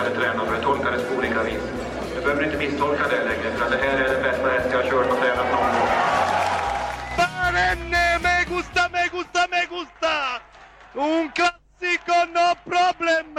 [0.00, 0.54] hade tränat för.
[0.54, 1.64] Jag tolkade det på olika vis.
[2.14, 4.90] Jag behöver inte misstolka det längre, för det här är den bästa häst jag har
[4.90, 5.90] kört och tränat någon gång.
[7.20, 10.14] Barenne, me gusta, me gusta, me gusta!
[11.04, 13.34] Un classico, no problem!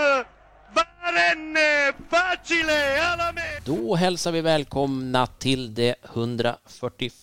[0.78, 2.80] Barenne, facile,
[3.12, 3.34] alla!
[3.66, 7.14] Då hälsar vi välkomna till det 141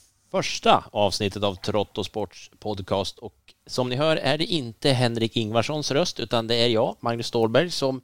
[0.91, 3.35] avsnittet av Trotto Sports podcast och
[3.67, 7.71] som ni hör är det inte Henrik Ingvarssons röst utan det är jag, Magnus Ståhlberg,
[7.71, 8.01] som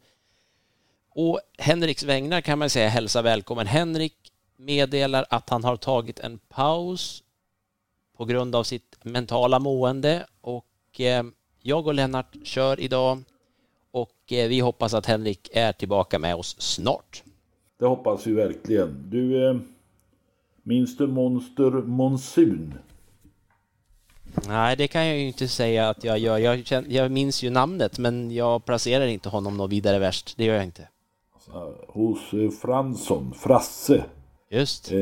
[1.15, 3.67] och Henriks vägnar kan man säga hälsa välkommen.
[3.67, 4.17] Henrik
[4.57, 7.23] meddelar att han har tagit en paus
[8.17, 11.25] på grund av sitt mentala mående och eh,
[11.63, 13.23] jag och Lennart kör idag
[13.91, 17.23] och eh, vi hoppas att Henrik är tillbaka med oss snart.
[17.79, 19.07] Det hoppas vi verkligen.
[19.11, 19.57] Du, eh,
[20.63, 22.75] minns du Monster Monsun?
[24.49, 26.39] Nej, det kan jag ju inte säga att jag gör.
[26.39, 30.37] Jag, känner, jag minns ju namnet, men jag placerar inte honom något vidare värst.
[30.37, 30.89] Det gör jag inte.
[31.89, 34.05] Hos eh, Fransson, Frasse.
[34.51, 34.93] Just.
[34.93, 35.01] Eh,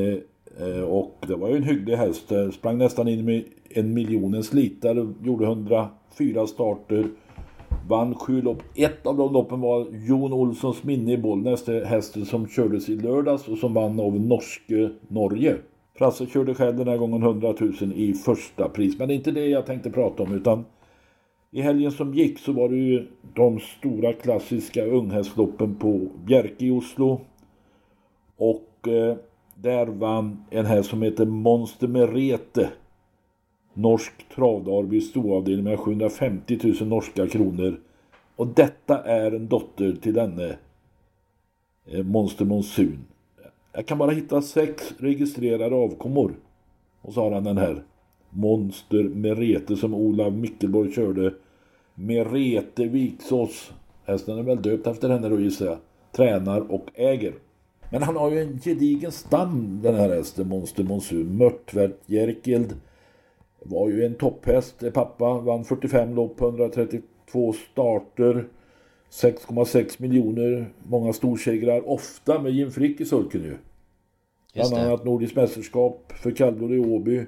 [0.69, 2.33] eh, och det var ju en hygglig häst.
[2.33, 5.15] Eh, Sprang nästan in med en miljonens liter.
[5.23, 7.07] Gjorde 104 starter.
[7.89, 8.63] Vann sju lopp.
[8.75, 11.67] Ett av de loppen var Jon Olssons minne i Bollnäs.
[11.69, 15.57] Hästen som kördes i lördags och som vann av norske Norge.
[15.99, 18.99] Frasse körde själv den här gången 100 000 i första pris.
[18.99, 20.65] Men det är inte det jag tänkte prata om utan
[21.55, 26.71] i helgen som gick så var det ju de stora klassiska unghästloppen på Bjerke i
[26.71, 27.21] Oslo.
[28.37, 29.17] Och eh,
[29.55, 32.71] där vann en häst som heter Monster Merete.
[33.75, 37.81] Norsk travderby storavdelning med 750 000 norska kronor.
[38.37, 40.57] Och detta är en dotter till denne
[41.87, 42.99] eh, Monster Monsun.
[43.73, 46.35] Jag kan bara hitta sex registrerade avkommor.
[47.03, 47.83] Och så har han den här
[48.31, 51.35] Monster Merete som Olav Mickelborg körde.
[51.95, 53.73] Merete Viksås.
[54.05, 55.79] Hästen är väl döpt efter henne då gissar jag.
[56.13, 57.35] Tränar och äger.
[57.91, 61.37] Men han har ju en gedigen stam den här hästen Monster Monsun.
[61.37, 62.75] Mörtvärt Jerkeld.
[63.63, 64.93] Var ju en topphäst.
[64.95, 68.49] Pappa vann 45 lopp, 132 starter.
[69.13, 73.57] 6,6 miljoner, många storsegrar, ofta med Jim Frick i sulken ju.
[74.55, 77.27] Bland annat Nordiskt mästerskap för kallblod i Åby.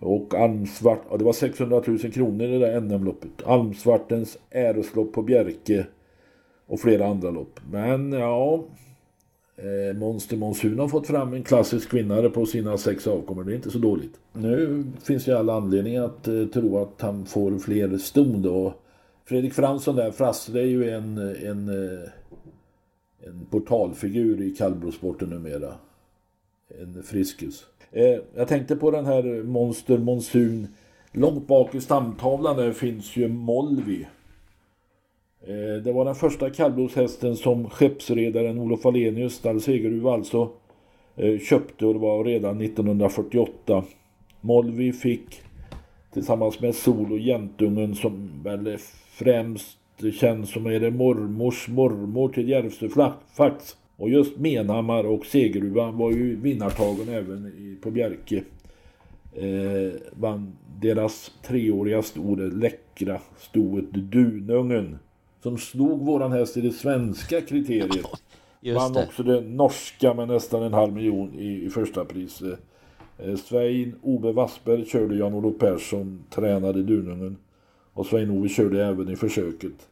[0.00, 3.46] Och Almsvart, ja, det var 600 000 kronor i det där NM-loppet.
[3.46, 5.86] Almsvartens äreslopp på Bjerke.
[6.66, 7.60] Och flera andra lopp.
[7.70, 8.64] Men ja,
[9.56, 13.44] eh, Monster Monsun har fått fram en klassisk vinnare på sina sex avkommor.
[13.44, 14.20] Det är inte så dåligt.
[14.32, 18.74] Nu finns det alla anledning att eh, tro att han får fler ston då.
[19.24, 22.08] Fredrik Fransson där, Frasse, det är ju en, en, eh,
[23.28, 25.74] en portalfigur i kallblodssporten numera.
[26.80, 27.66] En friskus.
[27.92, 30.68] Eh, jag tänkte på den här Monster Monsun.
[31.12, 34.06] Långt bak i stamtavlan där finns ju Molvi.
[35.40, 40.50] Eh, det var den första kallblodshästen som skeppsredaren Olof Wallenius, Stall Segeruv alltså,
[41.16, 43.84] eh, köpte och det var redan 1948.
[44.40, 45.40] Molvi fick
[46.12, 48.76] tillsammans med Sol och Jäntungen som väl
[49.10, 49.78] främst
[50.20, 53.76] känns som är det mormors mormor till Järvsöfax.
[53.98, 58.44] Och just Menhammar och Segeruva var ju vinnartagen även på Bjerke.
[59.34, 64.98] Eh, vann deras treåriga sto, det läckra stoet Dunungen.
[65.42, 68.06] Som slog våran häst i det svenska kriteriet.
[68.60, 69.04] Just vann det.
[69.04, 72.42] också det norska med nästan en halv miljon i, i första pris.
[73.18, 77.36] Eh, Svein Ove Wassberg körde Jan-Olof Persson, tränade Dunungen.
[77.92, 79.88] Och Svein-Ove körde även i försöket.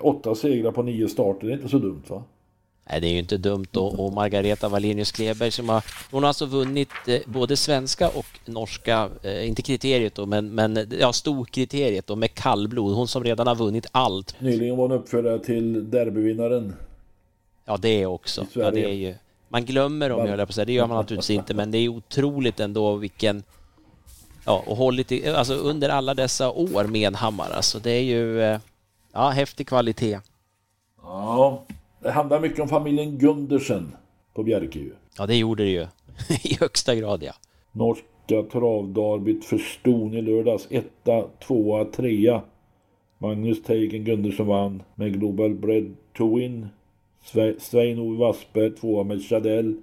[0.00, 2.24] Åtta segrar på nio starter, det är inte så dumt va?
[2.90, 6.28] Nej, det är ju inte dumt och, och Margareta Wallenius Kleberg som har, hon har
[6.28, 12.06] alltså vunnit eh, både svenska och norska, eh, inte kriteriet då, men, men ja, storkriteriet
[12.06, 12.94] då med kallblod.
[12.94, 14.40] Hon som redan har vunnit allt.
[14.40, 16.74] Nyligen var hon uppförare till derbyvinnaren.
[17.64, 18.46] Ja, det också.
[18.52, 19.14] Ja, det är ju,
[19.48, 20.64] man glömmer dem, höll jag på att säga.
[20.64, 23.42] Det gör man naturligtvis inte, men det är otroligt ändå vilken...
[24.46, 28.42] Ja, och hållit i, alltså under alla dessa år med Hammar, alltså det är ju...
[28.42, 28.58] Eh,
[29.12, 30.20] ja, häftig kvalitet.
[31.02, 31.64] Ja,
[32.04, 33.96] det handlar mycket om familjen Gundersen
[34.34, 34.80] på Bjerke.
[35.18, 35.86] Ja, det gjorde det ju.
[36.44, 37.32] I högsta grad, ja.
[37.72, 40.68] Norska travdarbyt för Ston i lördags.
[40.70, 42.42] Etta, tvåa, trea.
[43.18, 46.66] Magnus Teigen Gundersen vann med Global Bread to Win.
[47.58, 49.76] Svein-Ove Wassberg tvåa med Chadell.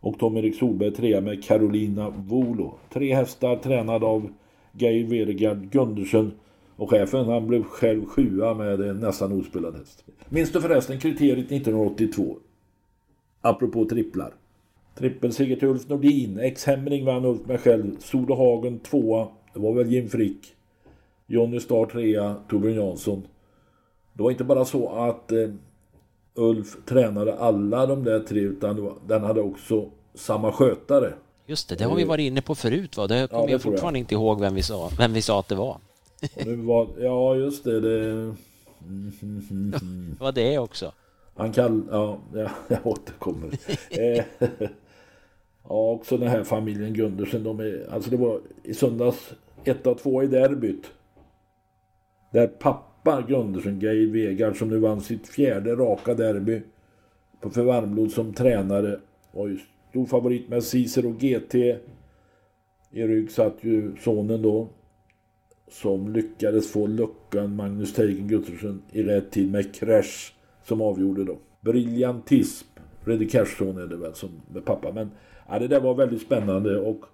[0.00, 2.74] Och Tom-Erik Solberg trea med Carolina Volo.
[2.92, 4.28] Tre hästar tränade av
[4.72, 6.32] Geir Weregard Gundersen.
[6.76, 10.04] Och chefen han blev själv sjua med en nästan ospelad häst.
[10.30, 12.36] Minns du förresten kriteriet 1982?
[13.40, 14.34] Apropå tripplar.
[14.98, 16.38] Trippelseger till Ulf Nordin.
[16.38, 17.96] Ex-Hemring vann Ulf med själv.
[17.98, 19.28] Solo Hagen tvåa.
[19.54, 20.54] Det var väl Jim Frick.
[21.26, 22.36] Jonny Star trea.
[22.50, 23.22] Torbjörn Jansson.
[24.12, 25.50] Det var inte bara så att eh,
[26.34, 31.12] Ulf tränade alla de där tre utan den hade också samma skötare.
[31.46, 33.06] Just det, det har vi varit inne på förut va?
[33.06, 34.02] Det kommer ja, jag fortfarande jag.
[34.02, 35.78] inte ihåg vem vi sa, vem vi sa att det var.
[36.44, 37.80] det var ja, just det.
[37.80, 38.34] det...
[39.50, 40.92] det var det också.
[41.34, 41.82] Han kall...
[41.90, 43.50] Ja, jag, jag återkommer.
[43.90, 44.24] Eh,
[45.68, 47.44] ja, också den här familjen Gundersen.
[47.44, 49.32] De är, alltså det var i söndags
[49.64, 50.90] ett av två i derbyt.
[52.32, 56.62] Där pappa Gundersen, Geir Vegard, som nu vann sitt fjärde raka derby
[57.40, 59.00] på för varmblod som tränare.
[59.32, 59.58] Var ju
[59.90, 61.54] stor favorit med Cicero GT.
[62.90, 64.68] I rygg satt ju sonen då
[65.70, 70.32] som lyckades få luckan Magnus Teigen Guttersen i rätt tid med Crash
[70.64, 71.38] som avgjorde då.
[71.60, 72.66] Briljantism.
[73.04, 74.92] Fredrik Cashson är det väl som med pappa.
[74.92, 75.10] Men
[75.48, 77.04] ja, det där var väldigt spännande och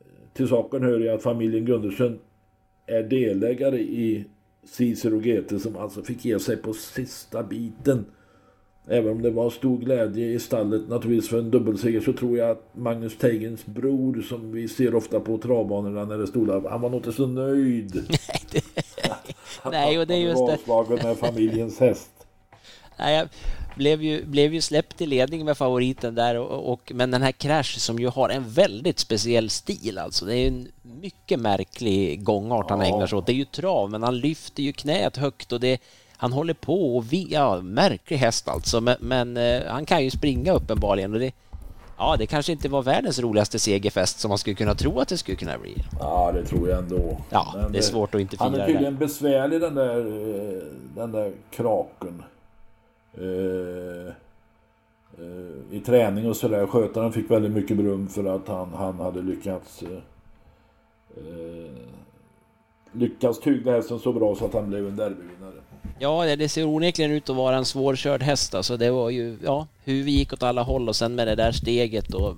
[0.00, 2.18] eh, till saken hör jag att familjen Gundersen
[2.86, 4.24] är delägare i
[4.64, 8.04] Cicero GT som alltså fick ge sig på sista biten
[8.88, 12.50] Även om det var stor glädje i stallet naturligtvis för en dubbelseger så tror jag
[12.50, 16.80] att Magnus Teigens bror som vi ser ofta på travbanorna när det stod där, han
[16.80, 17.94] var nog inte så nöjd.
[19.70, 20.58] Nej, och det är just det.
[20.66, 22.10] Han med familjens häst.
[22.98, 23.28] Nej, jag
[23.76, 27.32] blev ju, blev ju släppt i ledning med favoriten där och, och, men den här
[27.32, 30.24] Crash som ju har en väldigt speciell stil alltså.
[30.24, 32.86] Det är en mycket märklig gångart han ja.
[32.86, 33.26] ägnar sig åt.
[33.26, 35.78] Det är ju trav men han lyfter ju knät högt och det
[36.24, 40.10] han håller på och vi, ja, märklig häst alltså, men, men eh, han kan ju
[40.10, 41.32] springa uppenbarligen och det,
[41.98, 45.18] ja, det kanske inte var världens roligaste segerfest som man skulle kunna tro att det
[45.18, 45.74] skulle kunna bli.
[46.00, 47.20] Ja, det tror jag ändå.
[47.30, 50.62] Ja, men det är svårt att inte fira Han är tydligen besvärlig den där, eh,
[50.94, 52.22] den där kraken.
[53.18, 53.26] Uh,
[55.20, 56.66] uh, I träning och sådär.
[56.66, 59.98] Skötaren fick väldigt mycket beröm för att han, han hade lyckats uh,
[62.94, 65.43] lyckats tygla hästen så bra så att han blev en derbyvinnare.
[65.98, 68.54] Ja, det ser onekligen ut att vara en svårkörd häst.
[68.54, 71.34] Alltså det var ju, ja, hur vi gick åt alla håll och sen med det
[71.34, 72.36] där steget och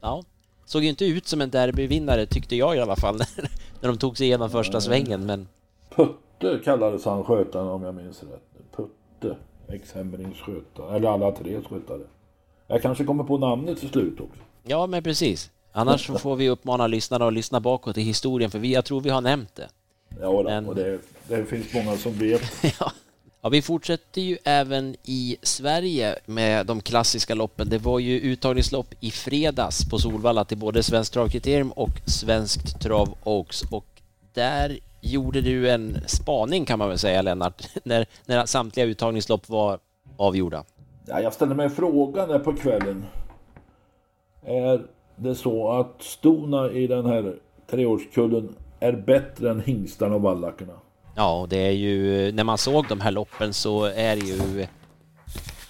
[0.00, 0.22] ja,
[0.64, 3.16] såg ju inte ut som en derbyvinnare tyckte jag i alla fall
[3.80, 5.26] när de tog sig igenom första svängen.
[5.26, 5.48] Men...
[5.94, 8.76] Putte kallades han skötaren om jag minns rätt.
[8.76, 9.36] Putte,
[9.68, 12.02] ex-Hemmerings skötare, eller alla tre skötare.
[12.66, 14.40] Jag kanske kommer på namnet till slut också.
[14.62, 15.50] Ja, men precis.
[15.72, 19.10] Annars får vi uppmana lyssnarna att lyssna bakåt i historien, för vi, jag tror vi
[19.10, 19.68] har nämnt det.
[20.20, 20.66] Ja, då, men...
[20.66, 20.98] och det,
[21.28, 22.42] det finns många som vet.
[22.80, 22.92] ja.
[23.46, 27.68] Ja, vi fortsätter ju även i Sverige med de klassiska loppen.
[27.68, 33.08] Det var ju uttagningslopp i fredags på Solvalla till både Svenskt Travkriterium och Svenskt Trav
[33.24, 33.86] Oaks och
[34.34, 39.78] där gjorde du en spaning kan man väl säga Lennart, när, när samtliga uttagningslopp var
[40.16, 40.64] avgjorda.
[41.06, 43.04] Ja, jag ställde mig frågan där på kvällen.
[44.42, 47.34] Är det så att stona i den här
[47.70, 50.72] treårskullen är bättre än hingstarna och vallackarna?
[51.14, 54.66] Ja, det är ju, när man såg de här loppen så är det ju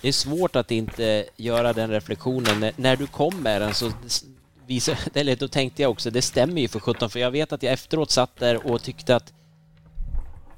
[0.02, 2.72] det är svårt att inte göra den reflektionen.
[2.76, 3.90] När du kom med den så
[4.66, 7.62] visade, eller då tänkte jag också, det stämmer ju för 17 för jag vet att
[7.62, 9.32] jag efteråt satt där och tyckte att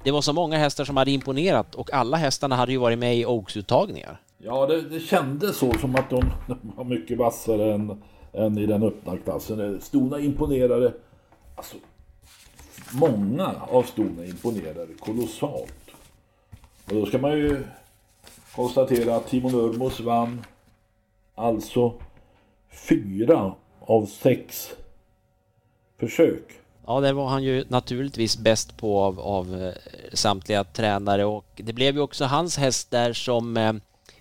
[0.03, 3.17] det var så många hästar som hade imponerat och alla hästarna hade ju varit med
[3.17, 4.21] i Oaks-uttagningar.
[4.37, 8.01] Ja, det, det kändes så som att de, de var mycket vassare än,
[8.33, 9.81] än i den öppna klassen.
[9.81, 10.93] Stona imponerade.
[11.55, 11.75] Alltså,
[12.91, 15.73] många av stona imponerade kolossalt.
[16.85, 17.63] Och då ska man ju
[18.55, 20.45] konstatera att Timo Nurmos vann
[21.35, 21.93] alltså
[22.87, 24.69] fyra av sex
[25.99, 26.59] försök.
[26.85, 29.73] Ja, det var han ju naturligtvis bäst på av, av eh,
[30.13, 33.73] samtliga tränare och det blev ju också hans häst där som eh,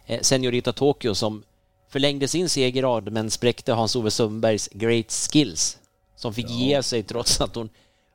[0.06, 1.42] eh, Seniorita Tokyo som
[1.88, 5.78] förlängde sin segerrad men spräckte Hans-Ove Sundbergs Great Skills
[6.16, 6.54] som fick ja.
[6.54, 7.68] ge sig trots att hon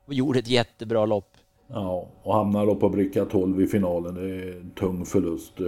[0.08, 1.38] gjorde ett jättebra lopp.
[1.68, 4.16] Ja, och hamnar då på bricka 12 i finalen.
[4.16, 5.60] Det är en tung förlust.
[5.60, 5.68] Eh,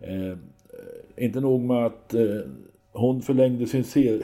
[0.00, 0.36] eh,
[1.16, 2.40] inte nog med att eh,
[2.92, 4.20] hon förlängde sin se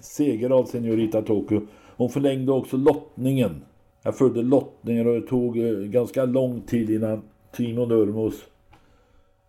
[0.00, 1.66] seger av Seniorita Tokyo.
[1.96, 3.62] Hon förlängde också lottningen.
[4.02, 7.22] Jag följde lottningen och det tog eh, ganska lång tid innan
[7.52, 8.34] Timo Nurmos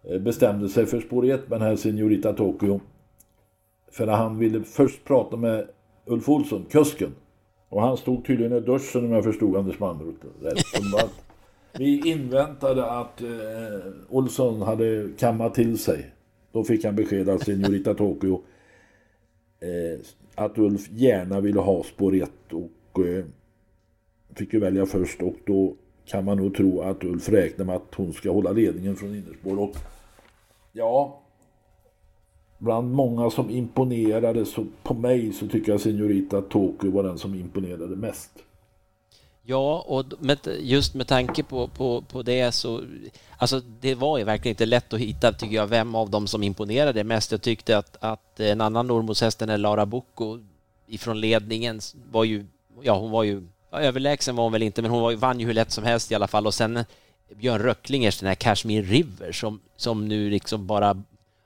[0.03, 2.79] eh, bestämde sig för spår 1 med den här Seniorita Tokyo.
[3.91, 5.67] För han ville först prata med
[6.05, 7.11] Ulf Olsson, kusken.
[7.75, 10.57] Och han stod tydligen i duschen om jag förstod Anders Manroth rätt.
[11.77, 13.27] Vi inväntade att eh,
[14.09, 16.11] Olsson hade kammat till sig.
[16.51, 18.41] Då fick han besked av Seniorita Tokyo
[19.59, 19.99] eh,
[20.35, 23.25] att Ulf gärna ville ha spår 1 och eh,
[24.35, 27.95] fick ju välja först och då kan man nog tro att Ulf räknar med att
[27.95, 29.59] hon ska hålla ledningen från innerspår.
[29.59, 29.75] Och
[30.71, 31.21] ja,
[32.65, 37.35] bland många som imponerade så på mig så tycker jag Senorita Tokyo var den som
[37.35, 38.31] imponerade mest.
[39.47, 42.81] Ja, och med, just med tanke på, på, på det så...
[43.37, 46.43] Alltså det var ju verkligen inte lätt att hitta, tycker jag, vem av dem som
[46.43, 47.31] imponerade mest.
[47.31, 50.39] Jag tyckte att, att eh, en annan Normos än Lara Bocco
[50.87, 51.79] ifrån ledningen
[52.11, 52.45] var ju...
[52.81, 53.43] Ja, hon var ju...
[53.71, 56.11] Ja, överlägsen var hon väl inte, men hon var, vann ju hur lätt som helst
[56.11, 56.47] i alla fall.
[56.47, 56.85] Och sen
[57.35, 61.03] Björn Röcklingers, den här Kashmir River, som, som nu liksom bara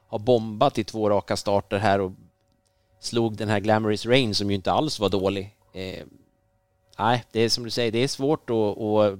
[0.09, 2.11] har bombat i två raka starter här och
[2.99, 5.55] slog den här Glamorous Rain som ju inte alls var dålig.
[5.73, 6.05] Eh,
[6.99, 8.77] nej, det är som du säger, det är svårt att...
[8.77, 9.19] att...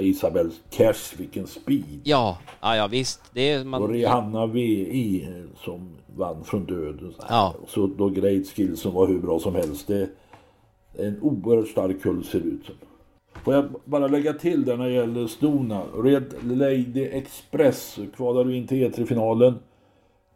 [0.00, 2.00] Isabel Cash, vilken speed!
[2.04, 3.20] Ja, ja, ja visst.
[3.32, 3.82] Det är man...
[3.82, 5.28] Och Rihanna VI
[5.64, 7.14] som vann från döden.
[7.28, 7.54] Ja.
[7.68, 9.86] Så då Great Skill som var hur bra som helst.
[9.86, 10.08] Det är
[11.06, 12.74] en oerhört stark kull ser ut som.
[13.44, 15.82] Får jag bara lägga till där när det gäller Stona.
[16.04, 19.58] Red Lady Express kvalade in till E3-finalen.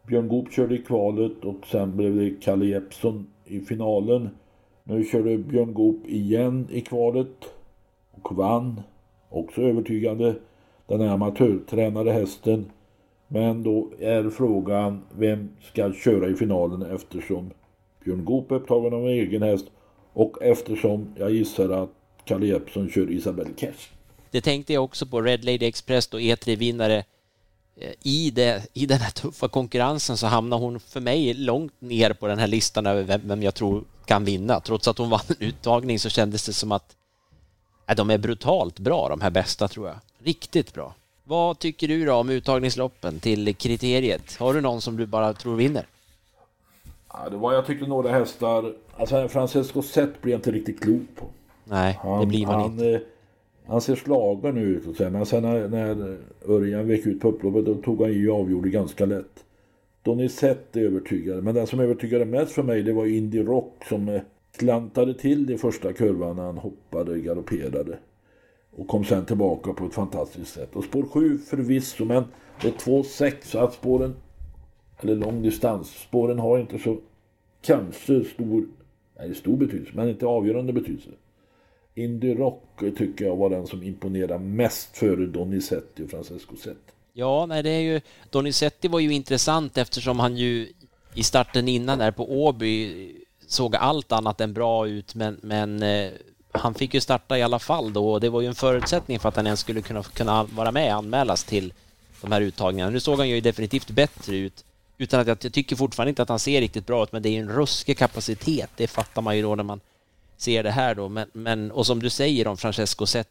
[0.07, 4.29] Björn Goop körde i kvalet och sen blev det Kalle Jeppsson i finalen.
[4.83, 7.45] Nu körde Björn Goop igen i kvalet
[8.11, 8.81] och vann.
[9.29, 10.35] Också övertygande.
[10.87, 12.65] Den är amatörtränade hästen.
[13.27, 17.49] Men då är frågan vem ska köra i finalen eftersom
[18.03, 19.65] Björn Goop är upptagen av en egen häst
[20.13, 21.89] och eftersom jag gissar att
[22.25, 23.89] Kalle Jeppsson kör Isabelle Cash.
[24.31, 25.21] Det tänkte jag också på.
[25.21, 27.03] Red Lady Express och E3-vinnare
[28.03, 32.27] i, det, i den här tuffa konkurrensen så hamnar hon för mig långt ner på
[32.27, 34.59] den här listan över vem jag tror kan vinna.
[34.59, 36.95] Trots att hon vann en uttagning så kändes det som att
[37.87, 39.97] äh, de är brutalt bra, de här bästa tror jag.
[40.23, 40.93] Riktigt bra.
[41.23, 44.35] Vad tycker du då om uttagningsloppen till kriteriet?
[44.39, 45.85] Har du någon som du bara tror vinner?
[47.13, 51.07] Ja, det var jag tyckte några hästar, alltså Francesco Zet blir jag inte riktigt klok
[51.15, 51.25] på.
[51.63, 53.01] Nej, han, det blir man han, inte.
[53.67, 57.65] Han ser slagen ut och sen, men sen när, när Örjan vek ut på upploppet
[57.65, 59.43] då tog han ju och avgjorde ganska lätt.
[60.03, 64.23] Donizette övertygade, men den som övertygade mest för mig det var Indy Rock som klantade
[64.57, 67.97] slantade till i första kurvan när han hoppade, galopperade.
[68.71, 70.75] Och kom sen tillbaka på ett fantastiskt sätt.
[70.75, 72.23] Och spår 7 förvisso, men
[72.61, 74.15] det är 2,6 så att spåren,
[74.99, 76.97] eller lång distans, spåren har inte så
[77.61, 78.65] kanske stor,
[79.19, 81.09] nej stor betydelse, men inte avgörande betydelse.
[81.97, 82.63] Indy Rock
[82.97, 86.77] tycker jag var den som imponerade mest före Donizetti och Francesco Zet.
[87.13, 88.01] Ja, nej, det är ju...
[88.29, 90.73] Donizetti var ju intressant eftersom han ju
[91.13, 93.11] i starten innan där på Åby
[93.47, 96.11] såg allt annat än bra ut, men, men eh,
[96.51, 99.29] han fick ju starta i alla fall då och det var ju en förutsättning för
[99.29, 101.73] att han ens skulle kunna, kunna vara med och anmälas till
[102.21, 102.91] de här uttagningarna.
[102.91, 104.65] Nu såg han ju definitivt bättre ut,
[104.97, 107.29] utan att jag, jag tycker fortfarande inte att han ser riktigt bra ut, men det
[107.29, 109.79] är ju en ruskig kapacitet, det fattar man ju då när man
[110.37, 111.09] ser det här då.
[111.09, 113.29] Men, men, och som du säger om Francesco Zet,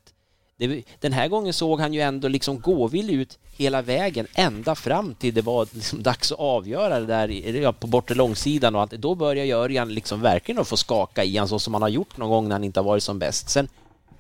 [0.57, 5.15] det, den här gången såg han ju ändå liksom gåvillig ut hela vägen ända fram
[5.15, 8.91] till det var liksom dags att avgöra det där på bortre långsidan och allt.
[8.91, 12.17] Då börjar Örjan liksom verkligen att få skaka i han så som han har gjort
[12.17, 13.49] någon gång när han inte har varit som bäst.
[13.51, 13.69] Sen,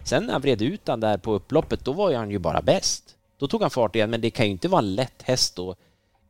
[0.04, 3.16] sen när han vred ut han där på upploppet, då var han ju bara bäst.
[3.38, 5.74] Då tog han fart igen, men det kan ju inte vara en lätt häst då.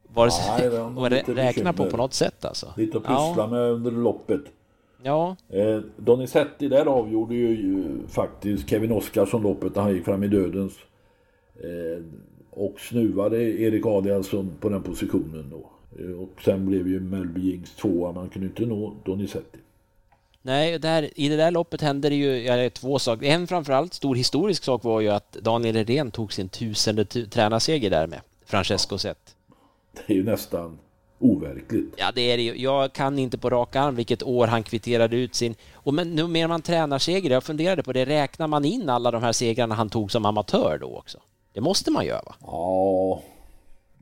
[0.09, 2.73] Vare sig Nej, räkna på på något sätt alltså.
[2.77, 3.47] Lite att pyssla ja.
[3.47, 4.41] med under loppet.
[5.03, 5.37] Ja.
[5.49, 10.29] Eh, Donizetti där avgjorde ju, ju faktiskt Kevin Oskarsson loppet när han gick fram i
[10.29, 10.73] dödens.
[11.61, 12.05] Eh,
[12.51, 15.71] och snuvade Erik Adielsson på den positionen då.
[15.99, 19.59] Eh, och sen blev ju Melby Jings tvåa, man kunde inte nå Donizetti.
[20.43, 23.27] Nej, där, i det där loppet hände det ju ja, två saker.
[23.27, 28.07] En framförallt stor historisk sak var ju att Daniel Redén tog sin tusende tränarseger där
[28.07, 29.37] med Francesco Zet.
[29.93, 30.79] Det är ju nästan
[31.19, 31.95] overkligt.
[31.97, 35.35] Ja, det är det Jag kan inte på rak arm vilket år han kvitterade ut
[35.35, 35.55] sin...
[35.75, 39.23] Och men nu mer man tränarseger, jag funderade på det, räknar man in alla de
[39.23, 41.19] här segrarna han tog som amatör då också?
[41.53, 42.35] Det måste man göra va?
[42.41, 43.23] Ja,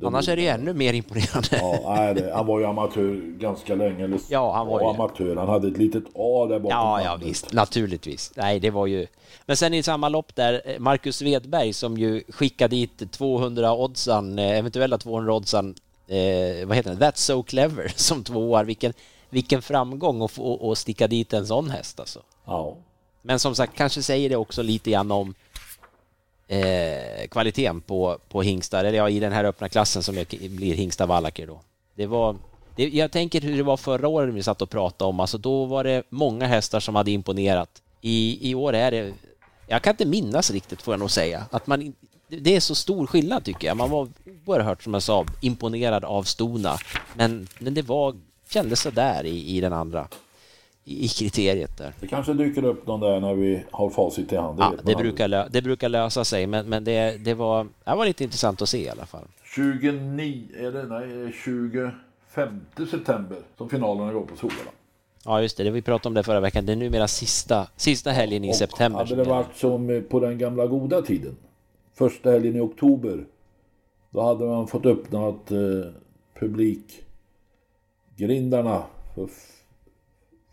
[0.02, 1.48] Annars är det ju ännu mer imponerande.
[1.50, 4.04] Ja, nej, han var ju amatör ganska länge.
[4.04, 5.36] Eller, Ja, han var ju amatör.
[5.36, 8.32] Han hade ett litet A där bakom Ja, ja visst, naturligtvis.
[8.36, 9.06] Nej, det var ju...
[9.46, 14.98] Men sen i samma lopp där, Marcus Svedberg som ju skickade dit 200 oddsan, eventuella
[14.98, 15.74] 200 oddsan,
[16.08, 18.64] eh, vad heter det, That's so clever som tvåar.
[18.64, 18.92] Vilken,
[19.30, 22.22] vilken framgång att få att sticka dit en sån häst alltså.
[22.44, 22.76] Ja.
[23.22, 25.34] Men som sagt, kanske säger det också lite grann om
[26.48, 30.74] eh, kvaliteten på, på hingstar, eller ja, i den här öppna klassen som är, blir
[30.74, 31.60] hingstar vallacker då.
[31.94, 32.36] Det var,
[32.76, 35.38] det, jag tänker hur det var förra året när vi satt och pratade om, alltså
[35.38, 37.82] då var det många hästar som hade imponerat.
[38.00, 39.12] I, i år är det,
[39.66, 41.94] jag kan inte minnas riktigt får jag nog säga, att man
[42.28, 43.76] det är så stor skillnad tycker jag.
[43.76, 44.08] Man var
[44.46, 46.76] oerhört, som jag sa, imponerad av stona.
[47.14, 48.14] Men, men det var,
[48.48, 50.08] kändes sådär i, i den andra,
[50.84, 51.92] i, kriteriet där.
[52.00, 54.58] Det kanske dyker upp någon där när vi har facit i hand.
[54.60, 57.64] Ja, vet man det brukar, lö- det brukar lösa sig, men, men det, det, var,
[57.84, 59.24] det var lite intressant att se i alla fall.
[59.54, 61.32] 29, är det, nej,
[62.34, 64.70] 25 september som finalerna går på Solvalla.
[65.24, 66.66] Ja, just det, det vi pratade om det förra veckan.
[66.66, 68.98] Det är numera sista, sista helgen i Och september.
[68.98, 71.36] Hade det varit som på den gamla goda tiden,
[71.94, 73.26] första helgen i oktober,
[74.10, 75.58] då hade man fått öppnat eh,
[76.40, 78.82] publikgrindarna
[79.14, 79.28] för,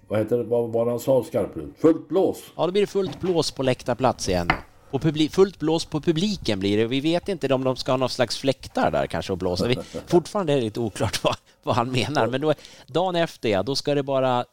[0.07, 1.73] vad heter det, vad var han sa Skarplund?
[1.77, 2.43] Fullt blås!
[2.55, 4.49] Ja, då blir det fullt blås på läktarplats igen.
[4.91, 6.85] Och fullt blås på publiken blir det.
[6.85, 9.67] Vi vet inte om de ska ha någon slags fläktar där kanske och blåsa.
[9.67, 12.27] Vi, fortfarande är det lite oklart vad, vad han menar.
[12.27, 12.53] Men då,
[12.87, 14.45] dagen efter, ja, då ska det bara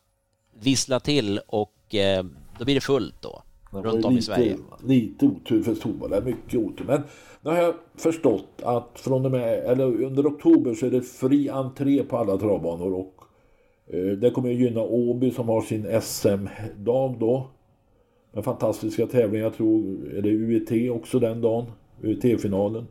[0.61, 2.25] vissla till och eh,
[2.59, 3.43] då blir det fullt då.
[3.71, 4.57] Runt om i lite, Sverige.
[4.85, 6.85] Lite otur för Solvalla, mycket otur.
[6.85, 7.03] Men
[7.43, 11.49] nu har jag förstått att från och med, eller under oktober så är det fri
[11.49, 13.15] entré på alla travbanor och
[13.87, 17.47] eh, det kommer att gynna Åby som har sin SM-dag då.
[18.33, 21.67] Med fantastiska tävlingar, jag tror är det UET också den dagen,
[22.03, 22.87] UET-finalen.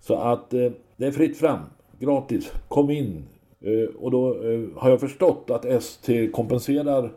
[0.00, 1.60] Så att eh, det är fritt fram,
[1.98, 3.24] gratis, kom in.
[3.60, 7.12] Eh, och då eh, har jag förstått att ST kompenserar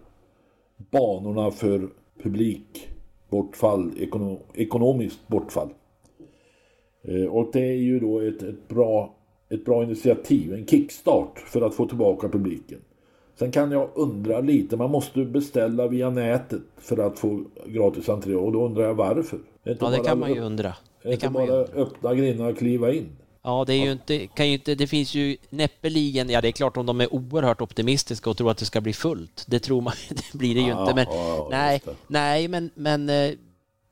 [0.91, 1.89] banorna för
[2.23, 5.69] publikbortfall, ekono, ekonomiskt bortfall.
[7.03, 9.15] Eh, och det är ju då ett, ett, bra,
[9.49, 12.79] ett bra initiativ, en kickstart för att få tillbaka publiken.
[13.39, 18.35] Sen kan jag undra lite, man måste beställa via nätet för att få gratis entré
[18.35, 19.37] och då undrar jag varför.
[19.63, 20.67] är inte Ja, det bara kan man ju undra.
[20.67, 23.05] är Det inte kan man ju bara öppna grindarna och kliva in.
[23.41, 26.51] Ja, det är ju inte, kan ju inte, det finns ju näppeligen, ja det är
[26.51, 29.81] klart om de är oerhört optimistiska och tror att det ska bli fullt, det tror
[29.81, 33.31] man, det blir det ju Ja, inte, men ja, nej, nej, men, men eh,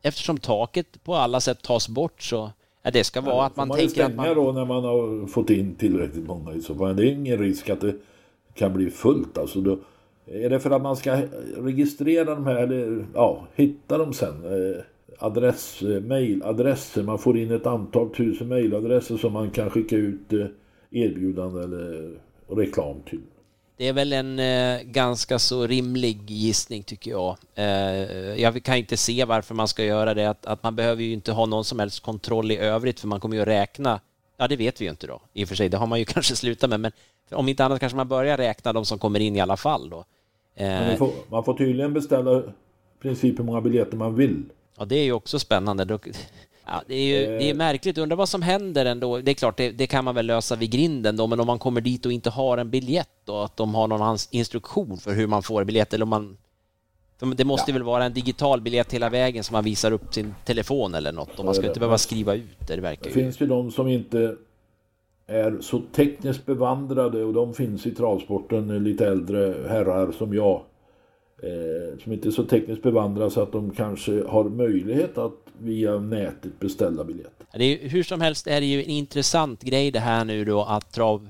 [0.01, 2.51] eftersom taket på alla sätt tas bort så,
[2.83, 5.27] ja, det ska vara att Får man man tänker att man, då när man har
[5.27, 6.95] fått in tillräckligt många i så fall.
[6.95, 7.95] Det är ingen risk att det
[8.53, 9.61] kan bli fullt alltså.
[9.61, 9.77] Då,
[10.25, 11.21] är det för att man ska
[11.57, 14.43] registrera de här eller ja, hitta dem sen?
[14.45, 14.81] Eh,
[15.19, 17.03] adress, eh, mailadresser.
[17.03, 20.45] Man får in ett antal tusen mailadresser som man kan skicka ut eh,
[20.91, 22.11] erbjudande eller
[22.49, 23.21] reklam till.
[23.77, 27.37] det är väl en eh, ganska så rimlig gissning tycker jag.
[27.55, 27.65] Eh,
[28.41, 31.31] jag kan inte se varför man ska göra det, att, att man behöver ju inte
[31.31, 33.99] ha någon som helst kontroll i övrigt för man kommer ju att räkna,
[34.37, 36.05] ja det vet vi ju inte då, i och för sig, det har man ju
[36.15, 36.91] kanske slutat med, men
[37.31, 40.05] om inte annat kanske man börjar räkna de som kommer in i alla fall då.
[40.55, 42.43] Eh, man, får, man får tydligen beställa i
[43.01, 44.43] princip hur många biljetter man vill.
[44.77, 45.99] Ja, det är ju också spännande.
[46.65, 47.97] Ja, det är ju det är märkligt.
[47.97, 49.17] Undrar vad som händer ändå.
[49.17, 51.59] Det är klart, det, det kan man väl lösa vid grinden då, men om man
[51.59, 55.27] kommer dit och inte har en biljett då, att de har någon instruktion för hur
[55.27, 56.37] man får biljett, eller om man...
[57.35, 60.95] Det måste väl vara en digital biljett hela vägen som man visar upp sin telefon
[60.95, 61.39] eller något.
[61.39, 61.79] Och man ska är inte det.
[61.79, 63.13] behöva skriva ut det, det verkar Det ju...
[63.13, 64.35] finns ju de som inte
[65.27, 70.61] är så tekniskt bevandrade och de finns i travsporten, lite äldre herrar som jag.
[71.43, 75.99] Eh, som inte är så tekniskt bevandrade så att de kanske har möjlighet att via
[75.99, 77.45] nätet beställa biljetter.
[77.53, 80.63] Det är, hur som helst är det ju en intressant grej det här nu då
[80.63, 81.29] att trav,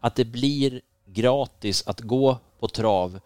[0.00, 3.20] att det blir gratis att gå på trav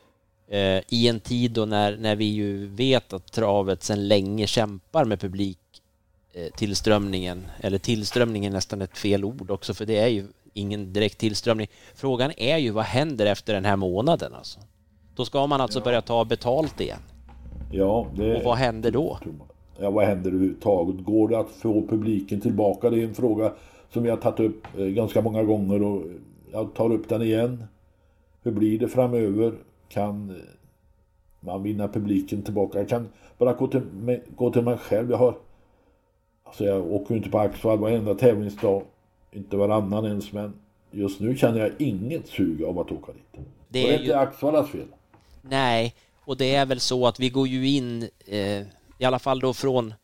[0.48, 5.04] eh, i en tid då när, när vi ju vet att travet sedan länge kämpar
[5.04, 5.58] med publik
[6.32, 10.92] eh, tillströmningen, eller tillströmningen är nästan ett fel ord också för det är ju ingen
[10.92, 11.68] direkt tillströmning.
[11.94, 14.60] Frågan är ju vad händer efter den här månaden alltså?
[15.16, 16.98] Då ska man alltså börja ta betalt igen.
[17.72, 19.18] Ja, det, Och vad händer då?
[19.80, 21.04] ja, vad händer överhuvudtaget?
[21.04, 22.90] Går det att få publiken tillbaka?
[22.90, 23.52] Det är en fråga
[23.92, 26.02] som vi har tagit upp eh, ganska många gånger och
[26.52, 27.64] jag tar upp den igen.
[28.42, 29.52] Hur blir det framöver?
[29.88, 30.36] Kan eh,
[31.40, 32.78] man vinna publiken tillbaka?
[32.78, 35.10] Jag kan bara gå till mig, gå till mig själv.
[35.10, 35.34] Jag har
[36.44, 38.82] Alltså jag åker ju inte på Axvall varenda tävlingsdag.
[39.32, 40.52] Inte varannan ens men
[40.90, 43.22] just nu känner jag inget sug av att åka dit.
[43.32, 44.86] Det Och det är är ju- inte Axvallas fel.
[45.48, 48.62] Nej, och det är väl så att vi går ju in, eh,
[48.98, 49.94] i alla fall då från,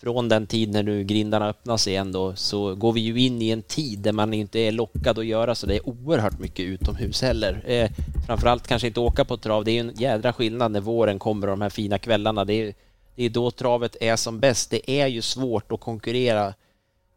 [0.00, 3.50] från den tid när nu grindarna öppnas igen då, så går vi ju in i
[3.50, 7.22] en tid där man inte är lockad att göra så det är oerhört mycket utomhus
[7.22, 7.62] heller.
[7.66, 7.90] Eh,
[8.26, 9.64] framförallt kanske inte åka på trav.
[9.64, 12.44] Det är ju en jädra skillnad när våren kommer och de här fina kvällarna.
[12.44, 12.74] Det är,
[13.14, 14.70] det är då travet är som bäst.
[14.70, 16.54] Det är ju svårt att konkurrera.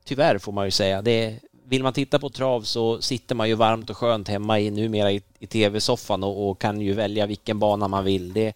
[0.03, 1.01] Tyvärr får man ju säga.
[1.01, 1.39] Det är,
[1.73, 5.11] vill man titta på trav så sitter man ju varmt och skönt hemma i, numera
[5.11, 8.33] i, i tv-soffan och, och, kan ju välja vilken bana man vill.
[8.33, 8.53] Det,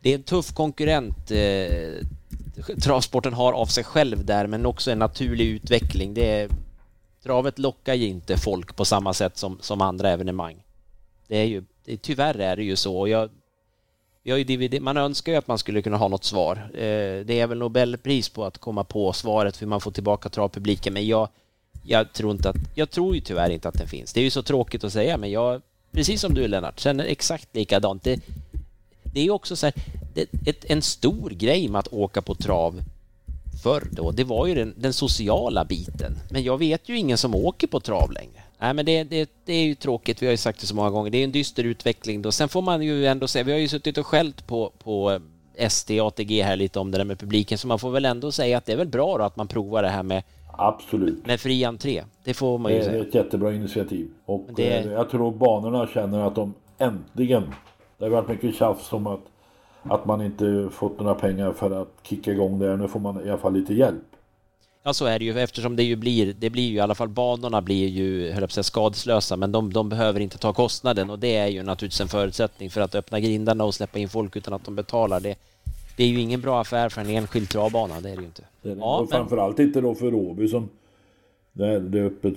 [0.00, 2.06] det är en tuff konkurrent eh,
[2.82, 6.14] travsporten har av sig själv där, men också en naturlig utveckling.
[6.14, 6.48] Det är,
[7.22, 10.56] travet lockar ju inte folk på samma sätt som, som andra evenemang.
[11.28, 13.08] Det är ju, det, tyvärr är det ju så.
[13.08, 13.30] Jag,
[14.22, 16.70] jag DVD, man önskar ju att man skulle kunna ha något svar.
[16.74, 20.92] Eh, det är väl Nobelpris på att komma på svaret hur man får tillbaka travpubliken,
[20.92, 21.28] men jag,
[21.86, 24.12] jag tror inte att, jag tror ju tyvärr inte att den finns.
[24.12, 27.48] Det är ju så tråkigt att säga, men jag, precis som du Lennart, känner exakt
[27.56, 28.02] likadant.
[28.02, 28.20] Det,
[29.02, 29.74] det är ju också så här,
[30.14, 32.82] det, ett, en stor grej med att åka på trav
[33.62, 36.18] förr då, det var ju den, den, sociala biten.
[36.30, 38.42] Men jag vet ju ingen som åker på trav längre.
[38.58, 40.22] Nej, men det, det, det, är ju tråkigt.
[40.22, 41.10] Vi har ju sagt det så många gånger.
[41.10, 42.32] Det är en dyster utveckling då.
[42.32, 45.20] Sen får man ju ändå säga, vi har ju suttit och skällt på, på eh,
[45.66, 48.58] ST, ATG här lite om det där med publiken, så man får väl ändå säga
[48.58, 50.22] att det är väl bra då att man provar det här med
[50.58, 51.26] Absolut.
[51.26, 52.04] Med fri entré.
[52.24, 52.92] Det får man ju säga.
[52.92, 54.08] Det är ett jättebra initiativ.
[54.24, 54.78] Och det...
[54.78, 57.42] Eh, jag tror banorna känner att de äntligen,
[57.98, 59.20] det har varit mycket tjafs om att
[59.90, 62.76] att man inte fått några pengar för att kicka igång det.
[62.76, 64.02] Nu får man i alla fall lite hjälp.
[64.82, 67.08] Ja, så är det ju eftersom det ju blir, det blir ju i alla fall
[67.08, 71.18] banorna blir ju, höll jag säga, skadeslösa, men de, de behöver inte ta kostnaden och
[71.18, 74.54] det är ju naturligtvis en förutsättning för att öppna grindarna och släppa in folk utan
[74.54, 75.20] att de betalar.
[75.20, 75.34] Det,
[75.96, 78.44] det är ju ingen bra affär för en enskild travbana, det är det ju inte.
[78.62, 79.08] Ja, och men...
[79.08, 80.68] framförallt inte då för Åby som
[81.52, 82.34] det, det, öppet,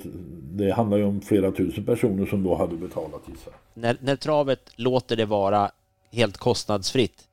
[0.51, 4.71] det handlar ju om flera tusen personer som då hade betalat gissar när, när travet
[4.75, 5.71] låter det vara
[6.11, 7.27] helt kostnadsfritt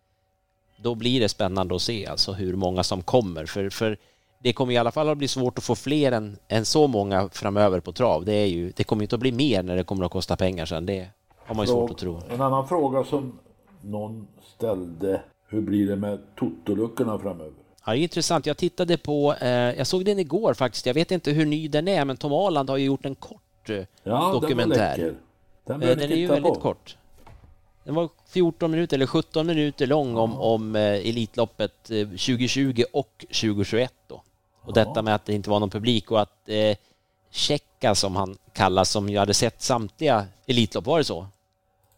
[0.85, 3.47] då blir det spännande att se alltså hur många som kommer.
[3.47, 3.99] För, för
[4.43, 7.29] det kommer i alla fall att bli svårt att få fler än, än så många
[7.33, 8.25] framöver på trav.
[8.25, 10.67] Det, är ju, det kommer inte att bli mer när det kommer att kosta pengar
[10.67, 10.87] sen.
[10.87, 12.21] Det har man ju svårt att tro.
[12.31, 13.39] En annan fråga som
[13.81, 15.21] någon ställde.
[15.55, 17.53] Hur blir det med totoluckorna framöver?
[17.87, 18.47] Ja, det är intressant.
[18.47, 20.87] Jag tittade på, eh, jag såg den igår faktiskt.
[20.87, 23.71] Jag vet inte hur ny den är, men Tom Aland har ju gjort en kort
[23.71, 25.15] eh, ja, dokumentär.
[25.65, 26.61] Den, den, den är ju väldigt på.
[26.61, 26.97] kort.
[27.85, 33.11] Den var 14 minuter eller 17 minuter lång om, om eh, Elitloppet 2020 eh, och
[33.19, 34.15] 2021 då.
[34.61, 34.85] Och ja.
[34.85, 36.77] detta med att det inte var någon publik och att eh,
[37.31, 41.27] Checka som han kallas, som ju hade sett samtliga Elitlopp, var det så?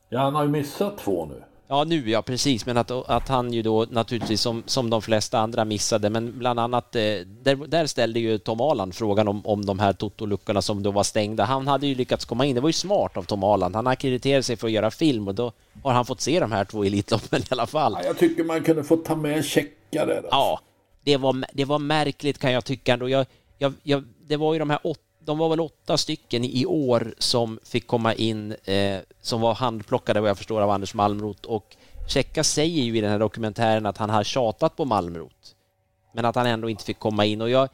[0.09, 1.43] Ja, han har ju missat två nu.
[1.69, 2.67] Ja, nu ja, precis.
[2.67, 6.61] Men att, att han ju då naturligtvis som, som de flesta andra missade, men bland
[6.61, 7.01] annat eh,
[7.43, 11.03] där, där ställde ju Tom Aland frågan om, om de här totoluckorna som då var
[11.03, 11.45] stängda.
[11.45, 12.55] Han hade ju lyckats komma in.
[12.55, 13.77] Det var ju smart av Tom Aland.
[13.77, 15.53] Han akkrediterade sig för att göra film och då
[15.83, 17.97] har han fått se de här två Elitloppen i alla fall.
[18.01, 20.17] Ja, jag tycker man kunde få ta med checkare.
[20.17, 20.29] Alltså.
[20.31, 20.61] Ja,
[21.05, 23.09] det var, det var märkligt kan jag tycka ändå.
[23.09, 23.27] Jag,
[23.59, 27.15] jag, jag, det var ju de här åtta de var väl åtta stycken i år
[27.19, 31.77] som fick komma in, eh, som var handplockade vad jag förstår av Anders Malmrot och
[32.09, 35.55] Checka säger ju i den här dokumentären att han har tjatat på Malmrot.
[36.15, 37.69] Men att han ändå inte fick komma in och jag,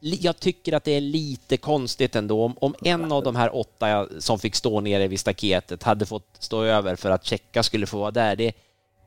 [0.00, 4.06] jag tycker att det är lite konstigt ändå om, om en av de här åtta
[4.18, 7.98] som fick stå nere vid staketet hade fått stå över för att Checka skulle få
[7.98, 8.36] vara där.
[8.36, 8.52] Det,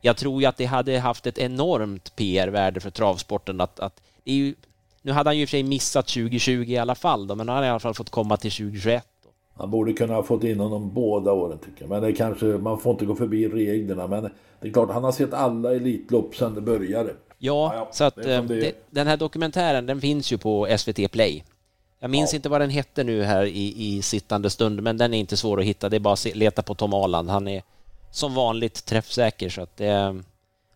[0.02, 4.32] jag tror ju att det hade haft ett enormt PR-värde för travsporten att, att det
[4.32, 4.56] är ju
[5.02, 7.46] nu hade han ju i och för sig missat 2020 i alla fall då, men
[7.46, 9.06] nu har han i alla fall fått komma till 2021.
[9.24, 9.30] Då.
[9.54, 11.90] Han borde kunna ha fått in honom båda åren tycker jag.
[11.90, 14.08] Men det kanske, man får inte gå förbi reglerna.
[14.08, 14.24] Men
[14.62, 17.14] det är klart, han har sett alla Elitlopp sedan det började.
[17.38, 21.44] Ja, ja, så att det det, den här dokumentären den finns ju på SVT Play.
[22.00, 22.36] Jag minns ja.
[22.36, 25.60] inte vad den hette nu här i, i sittande stund, men den är inte svår
[25.60, 25.90] att hitta.
[25.90, 27.30] Det är bara att leta på Tom Aland.
[27.30, 27.64] Han är
[28.12, 30.24] som vanligt träffsäker så att det...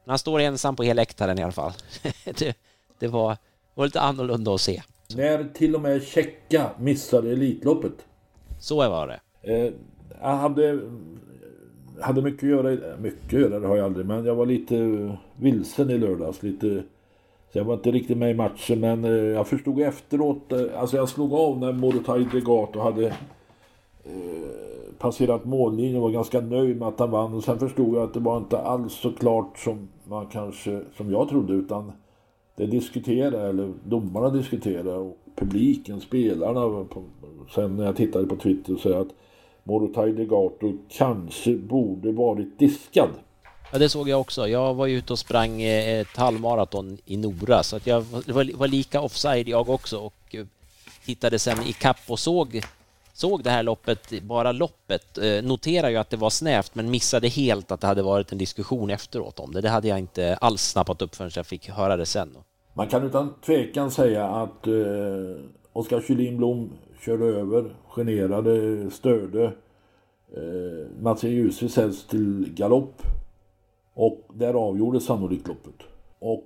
[0.05, 1.71] Han står ensam på hela läktaren i alla fall.
[2.23, 2.57] det,
[2.99, 3.37] det var
[3.75, 4.81] var lite annorlunda att se.
[5.15, 8.05] När till och med Tjecka missade Elitloppet.
[8.59, 9.19] Så var det.
[9.41, 9.73] Eh,
[10.21, 10.79] jag hade,
[12.01, 12.97] hade mycket att göra.
[12.97, 14.05] Mycket att göra, det har jag aldrig.
[14.05, 16.43] Men jag var lite vilsen i lördags.
[16.43, 16.83] Lite,
[17.51, 18.79] så jag var inte riktigt med i matchen.
[18.79, 20.51] Men eh, jag förstod efteråt.
[20.51, 23.07] Eh, alltså jag slog av när Morotaj Degato hade
[24.03, 24.13] eh,
[24.97, 27.33] passerat mållinjen och var ganska nöjd med att han vann.
[27.33, 31.11] Och sen förstod jag att det var inte alls så klart som man kanske, som
[31.11, 31.53] jag trodde.
[31.53, 31.91] Utan
[32.55, 36.85] det diskuterar, eller domarna diskuterar och publiken, spelarna.
[37.55, 39.07] Sen när jag tittade på Twitter så att
[39.63, 43.09] Morotaj Degato kanske borde varit diskad.
[43.71, 44.47] Ja, det såg jag också.
[44.47, 49.01] Jag var ute och sprang eh, ett halvmaraton i Nora så att jag var lika
[49.01, 50.45] offside jag också och eh,
[51.05, 52.61] tittade sen i kapp och såg
[53.13, 57.27] såg det här loppet, bara loppet, eh, noterar ju att det var snävt men missade
[57.27, 59.61] helt att det hade varit en diskussion efteråt om det.
[59.61, 62.37] Det hade jag inte alls snappat upp förrän jag fick höra det sen.
[62.73, 64.73] Man kan utan tvekan säga att eh,
[65.73, 66.69] Oskar Kylin Blom
[67.01, 69.43] körde över, generade, störde
[70.35, 73.01] eh, Mats Ljusvi säljs till galopp.
[73.93, 75.75] Och där avgjordes sannolikt loppet.
[76.19, 76.43] Och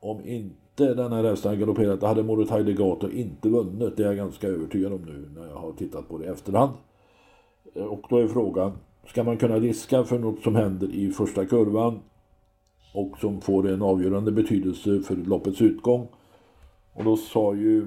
[0.00, 3.96] om inte den här hästen hade galopperat hade Morotai Legato inte vunnit.
[3.96, 6.72] Det är jag ganska övertygad om nu när jag har tittat på det i efterhand.
[7.74, 8.72] Eh, och då är frågan,
[9.06, 12.00] ska man kunna riska för något som händer i första kurvan
[12.94, 16.08] och som får en avgörande betydelse för loppets utgång?
[16.92, 17.86] Och då sa ju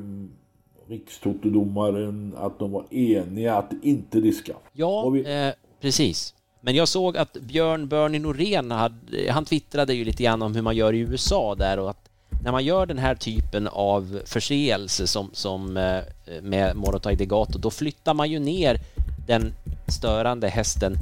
[0.87, 4.53] rikstotodomaren att de var eniga att inte riska.
[4.73, 5.47] Ja, vi...
[5.47, 6.33] eh, precis.
[6.61, 10.61] Men jag såg att Björn Bernie Norén, hade, han twittrade ju lite grann om hur
[10.61, 12.06] man gör i USA där och att
[12.43, 16.03] när man gör den här typen av förseelse som, som eh,
[16.41, 18.79] med Morotai Degato, då flyttar man ju ner
[19.27, 19.53] den
[19.87, 20.95] störande hästen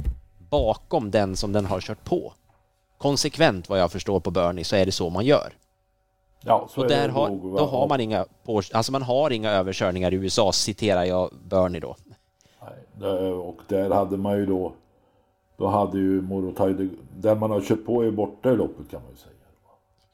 [0.50, 2.32] bakom den som den har kört på.
[2.98, 5.52] Konsekvent vad jag förstår på Bernie så är det så man gör.
[6.40, 8.24] Ja, så och där har, då har man inga,
[8.72, 11.96] alltså man har inga överkörningar i USA, citerar jag Bernie då.
[12.98, 14.72] Nej, och där hade man ju då,
[15.56, 19.10] då hade ju Morotai, där man har kört på är borta i loppet kan man
[19.10, 19.35] ju säga.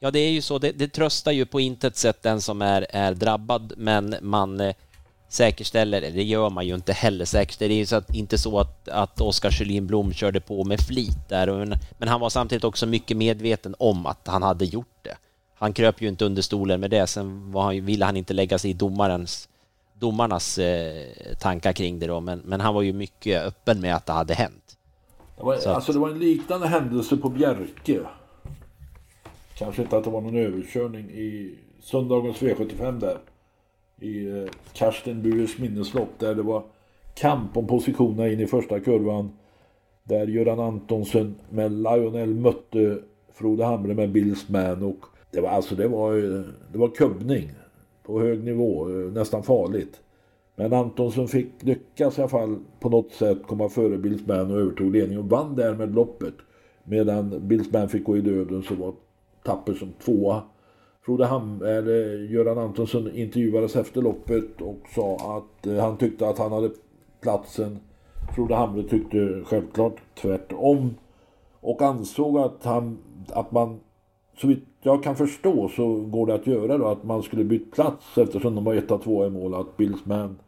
[0.03, 0.59] Ja, det är ju så.
[0.59, 4.75] Det, det tröstar ju på intet sätt den som är, är drabbad, men man eh,
[5.29, 7.69] säkerställer, det gör man ju inte heller säkerställer.
[7.69, 10.79] Det är ju så att, inte så att, att Oskar Kjellin Blom körde på med
[10.79, 15.17] flit där, men han var samtidigt också mycket medveten om att han hade gjort det.
[15.55, 18.57] Han kröp ju inte under stolen med det, sen var han, ville han inte lägga
[18.57, 19.49] sig i domarens,
[19.99, 24.05] domarnas eh, tankar kring det då, men, men han var ju mycket öppen med att
[24.05, 24.77] det hade hänt.
[25.37, 27.99] Det var, alltså det var en liknande händelse på Bjerke.
[29.57, 33.17] Kanske inte att det var någon överkörning i söndagens V75 där.
[33.99, 36.63] I eh, Karsten Buers minneslopp där det var
[37.15, 39.31] kamp om positionerna in i första kurvan.
[40.03, 42.99] Där Göran Antonsen med Lionel mötte
[43.33, 47.51] Frode Hamre med Bills Man och det var alltså det var, eh, det var kubbning
[48.03, 50.01] på hög nivå, eh, nästan farligt.
[50.55, 54.59] Men Antonsson fick lyckas i alla fall på något sätt komma före Bills Man och
[54.59, 56.33] övertog ledningen och vann därmed loppet.
[56.83, 58.93] Medan Bills Man fick gå i döden så var
[59.43, 60.41] Tapper som tvåa.
[61.05, 66.37] Frode Ham, eller Göran Antonsson intervjuades efter loppet och sa att eh, han tyckte att
[66.37, 66.69] han hade
[67.21, 67.79] platsen.
[68.35, 70.95] Frode Hamre tyckte självklart tvärtom.
[71.59, 72.97] Och ansåg att, han,
[73.29, 73.79] att man,
[74.37, 77.75] så vitt jag kan förstå så går det att göra då att man skulle byta
[77.75, 79.53] plats eftersom de var 1-2 i mål.
[79.53, 80.39] Att Billsman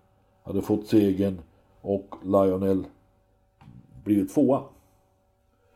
[0.44, 1.38] hade fått segern
[1.82, 2.84] och Lionel
[4.04, 4.62] blivit tvåa.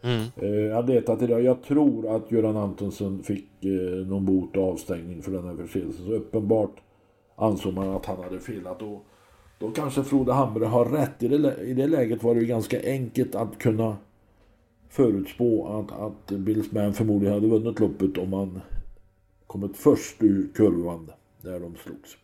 [0.02, 0.26] Mm.
[0.36, 1.42] Eh, jag letat idag.
[1.42, 6.06] Jag tror att Göran Antonsson fick eh, någon bot och avstängning för den här förseelsen.
[6.06, 6.76] Så uppenbart
[7.36, 8.82] ansåg man att han hade felat.
[8.82, 9.06] Och
[9.60, 11.24] då kanske Frode Hamre har rätt.
[11.24, 13.98] I det, I det läget var det ju ganska enkelt att kunna
[14.90, 18.62] förutspå att, att Billsman förmodligen hade vunnit loppet om han
[19.48, 22.18] kommit först ur kurvan där de slogs.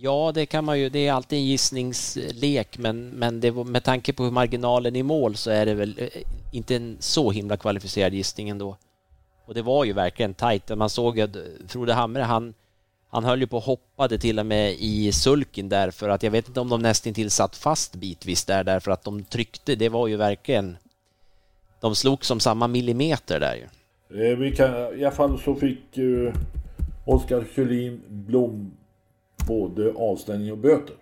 [0.00, 0.88] Ja, det kan man ju.
[0.88, 5.50] Det är alltid en gissningslek, men, men det, med tanke på marginalen i mål så
[5.50, 8.76] är det väl eh, inte en så himla kvalificerad gissning ändå.
[9.46, 10.76] Och det var ju verkligen tajt.
[10.76, 12.54] Man såg att eh, Frode Hamre, han,
[13.08, 16.30] han höll ju på och hoppade till och med i sulken där för att jag
[16.30, 19.74] vet inte om de nästintill satt fast bitvis där därför att de tryckte.
[19.74, 20.76] Det var ju verkligen...
[21.80, 24.30] De slog som samma millimeter där ju.
[24.30, 26.32] Eh, vi kan, I alla fall så fick ju
[27.04, 28.77] Oskar Kjellin Blom
[29.48, 30.96] både avstängning och böter.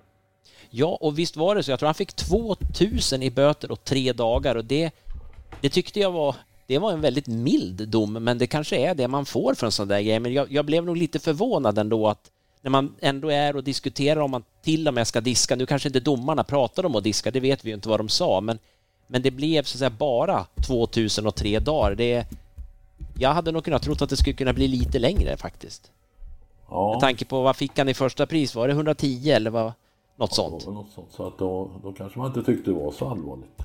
[0.70, 1.70] Ja, och visst var det så.
[1.70, 4.90] Jag tror han fick 2000 i böter och tre dagar och det,
[5.60, 9.08] det tyckte jag var det var en väldigt mild dom, men det kanske är det
[9.08, 10.20] man får för en sån där grej.
[10.20, 12.30] Men jag, jag blev nog lite förvånad ändå att
[12.62, 15.88] när man ändå är och diskuterar om man till och med ska diska, nu kanske
[15.88, 18.58] inte domarna pratar om att diska, det vet vi ju inte vad de sa, men,
[19.06, 21.94] men det blev så att säga bara 2003 dagar.
[21.94, 22.26] Det,
[23.18, 25.90] jag hade nog kunnat tro att det skulle kunna bli lite längre faktiskt.
[26.70, 26.90] Ja.
[26.90, 28.54] Med tanke på vad fick han i första pris?
[28.54, 29.72] Var det 110 eller vad?
[30.16, 30.66] Något ja, sånt.
[30.66, 31.08] Något sånt.
[31.10, 33.62] Så att då, då kanske man inte tyckte det var så allvarligt.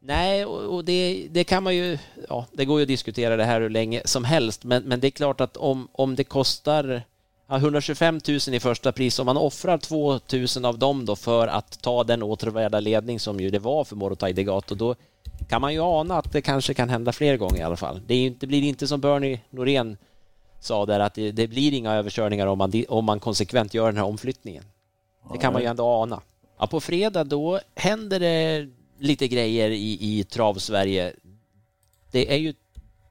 [0.00, 1.98] Nej, och, och det, det, kan man ju...
[2.28, 5.08] Ja, det går ju att diskutera det här hur länge som helst, men, men det
[5.08, 7.02] är klart att om, om det kostar
[7.46, 10.20] ja, 125 000 i första pris, om man offrar 2
[10.56, 13.96] 000 av dem då för att ta den återvärda ledning som ju det var för
[13.96, 14.94] Morotai Degato, då
[15.48, 18.00] kan man ju ana att det kanske kan hända fler gånger i alla fall.
[18.06, 19.96] Det, är, det blir inte som Bernie Norén
[20.64, 23.96] sa där att det, det, blir inga överkörningar om man, om man konsekvent gör den
[23.96, 24.64] här omflyttningen.
[25.32, 26.20] Det kan man ju ändå ana.
[26.58, 31.12] Ja, på fredag då händer det lite grejer i, i trav-Sverige.
[32.10, 32.54] Det är ju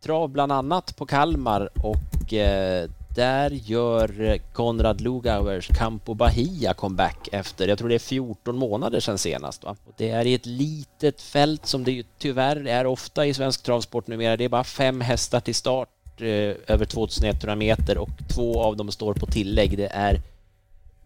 [0.04, 7.68] trav bland annat på Kalmar och eh, där gör Konrad Lugauers Campo Bahia comeback efter,
[7.68, 9.64] jag tror det är 14 månader sedan senast.
[9.64, 9.76] Va?
[9.86, 13.64] Och det är i ett litet fält som det ju tyvärr är ofta i svensk
[13.64, 14.38] travsport numera.
[14.38, 18.92] Det är bara fem hästar till start Eh, över 2100 meter och två av dem
[18.92, 19.78] står på tillägg.
[19.78, 20.22] Det är,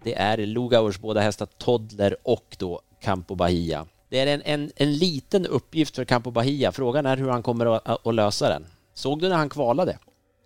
[0.04, 3.86] det är Lugauers båda hästar Toddler och då Campo Bahia.
[4.10, 6.72] Det är en, en, en liten uppgift för Campo Bahia.
[6.72, 8.66] Frågan är hur han kommer att, att lösa den.
[8.94, 9.98] Såg du när han kvalade?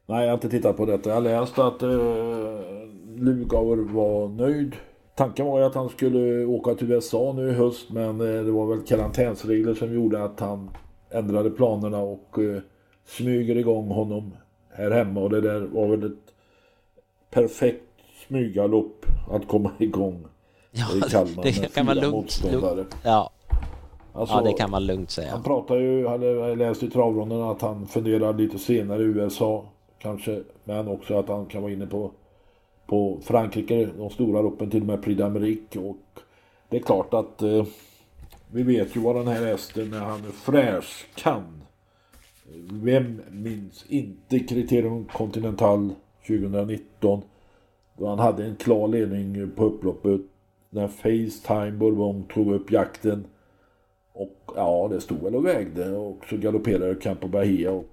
[0.06, 1.10] Nej, jag har inte tittat på detta.
[1.10, 1.90] Jag läste att eh,
[3.16, 4.76] Lugauer var nöjd.
[5.16, 8.52] Tanken var ju att han skulle åka till USA nu i höst men eh, det
[8.52, 10.70] var väl karantänsregler som gjorde att han
[11.12, 12.62] ändrade planerna och eh,
[13.06, 14.34] smyger igång honom
[14.74, 16.34] här hemma och det där var väl ett
[17.30, 17.84] perfekt
[18.28, 20.26] smygalopp att komma igång
[20.72, 23.32] Ja, i Kalmar det med kan man lugnt, lugnt ja,
[24.14, 25.32] Alltså, ja, det kan man lugnt säga.
[25.32, 29.66] Han pratar ju, jag läst i travronden att han funderar lite senare i USA
[30.00, 30.44] kanske.
[30.64, 32.12] Men också att han kan vara inne på,
[32.86, 35.90] på Frankrike, de stora loppen till och med Prix d'Amérique.
[35.90, 36.20] Och
[36.70, 37.66] det är klart att eh,
[38.52, 41.62] vi vet ju vad den här hästen när han är fräsch kan.
[42.72, 45.90] Vem minns inte Criterium Continental
[46.28, 47.22] 2019?
[47.98, 50.22] Då han hade en klar ledning på upploppet.
[50.70, 53.26] När Facetime Bourbon tog upp jakten.
[54.14, 57.72] Och ja, det stod väl och vägde och så galopperade Campo Bahia.
[57.72, 57.86] Och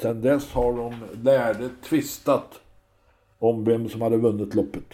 [0.00, 2.60] sen dess har de lärde tvistat
[3.38, 4.84] om vem som hade vunnit loppet.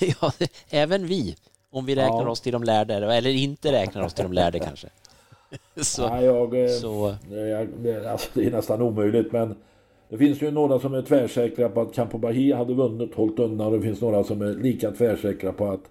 [0.20, 0.32] ja,
[0.70, 1.36] även vi,
[1.70, 2.30] om vi räknar Ja.
[2.30, 4.88] oss till de lärde, eller inte räknar oss till de lärde kanske.
[5.76, 9.54] Så, Nej, jag, eh, så det, är, det, alltså, det är nästan omöjligt men
[10.08, 13.66] det finns ju några som är tvärsäkra på att Campo Bahia hade vunnit, hållit undan
[13.66, 15.90] och det finns några som är lika tvärsäkra på att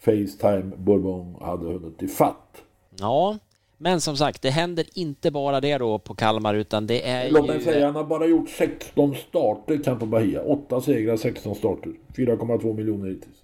[0.00, 2.62] Facetime Bourbon hade hunnit i fatt.
[3.00, 3.38] ja,
[3.78, 7.46] men som sagt, det händer inte bara det då på Kalmar, utan det är Låt
[7.46, 7.64] mig ju...
[7.64, 10.42] säga, han har bara gjort 16 starter Campo Bahia.
[10.42, 11.92] 8 segrar, 16 starter.
[12.16, 13.42] 4,2 miljoner hittills.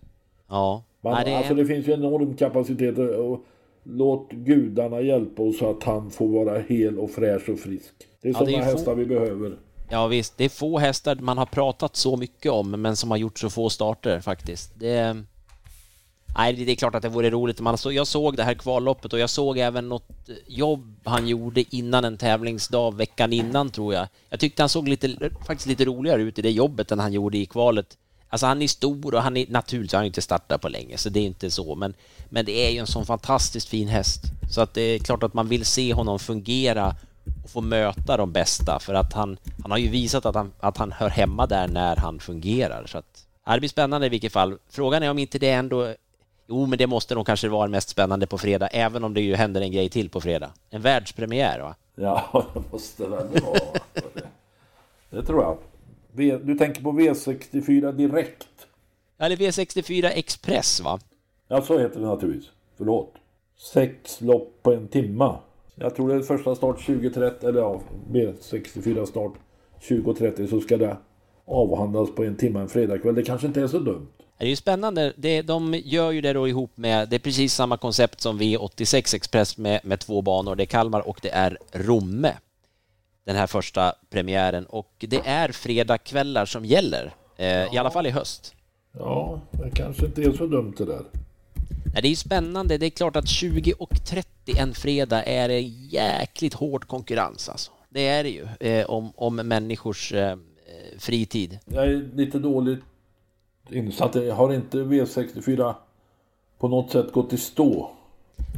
[0.48, 3.44] Ja, Man, Nej, det Alltså det finns ju enorm kapacitet och
[3.84, 7.92] låt gudarna hjälpa oss så att han får vara hel och fräsch och frisk.
[8.22, 9.56] Det är Ja, sådana ju få- hästar vi behöver.
[9.90, 13.18] Ja visst, det är få hästar man har pratat så mycket om men som har
[13.18, 14.72] gjort så få starter faktiskt.
[14.78, 15.16] Det...
[16.36, 17.60] Nej, det är klart att det vore roligt.
[17.60, 20.08] Man så, jag såg det här kvalloppet och jag såg även något
[20.46, 24.08] jobb han gjorde innan en tävlingsdag veckan innan tror jag.
[24.30, 27.38] Jag tyckte han såg lite, faktiskt lite roligare ut i det jobbet än han gjorde
[27.38, 27.98] i kvalet.
[28.32, 31.08] Alltså han är stor och han är naturligtvis, han är inte startat på länge så
[31.08, 31.94] det är inte så men,
[32.28, 34.22] men det är ju en sån fantastiskt fin häst.
[34.50, 36.96] Så att det är klart att man vill se honom fungera
[37.44, 40.76] och få möta de bästa för att han, han har ju visat att han, att
[40.76, 42.86] han hör hemma där när han fungerar.
[42.86, 44.58] Så att, det blir spännande i vilket fall.
[44.70, 45.94] Frågan är om inte det ändå
[46.46, 49.34] Jo, men det måste nog kanske vara mest spännande på fredag, även om det ju
[49.34, 50.50] händer en grej till på fredag.
[50.70, 51.74] En världspremiär, va?
[51.94, 53.58] Ja, det måste väl vara.
[55.10, 55.58] det tror jag.
[56.14, 58.48] V, du tänker på V64 direkt?
[59.18, 61.00] Eller V64 Express, va?
[61.48, 62.50] Ja, så heter det naturligtvis.
[62.78, 63.14] Förlåt.
[63.72, 65.38] Sex lopp på en timma.
[65.74, 69.32] Jag tror det är första start 20.30, eller ja, V64 start
[69.80, 70.96] 20.30 så ska det
[71.44, 73.14] avhandlas på en timme en fredagkväll.
[73.14, 74.06] Det kanske inte är så dumt.
[74.38, 75.12] Det är ju spännande.
[75.16, 79.16] Det, de gör ju det då ihop med, det är precis samma koncept som V86
[79.16, 80.56] Express med, med två banor.
[80.56, 82.32] Det är Kalmar och det är Romme.
[83.24, 84.66] Den här första premiären.
[84.66, 87.14] Och det är fredagkvällar som gäller.
[87.36, 88.54] Eh, I alla fall i höst.
[88.92, 91.02] Ja, det kanske inte är så dumt det där.
[91.84, 92.78] Nej, det är ju spännande.
[92.78, 97.72] Det är klart att 20 och 30 en fredag är en jäkligt hård konkurrens alltså.
[97.88, 98.46] Det är det ju.
[98.60, 100.36] Eh, om, om människors eh,
[100.98, 101.58] fritid.
[101.64, 102.80] Jag är lite dåligt
[103.70, 104.14] insatt.
[104.14, 105.74] Jag har inte V64
[106.58, 107.90] på något sätt gått i stå.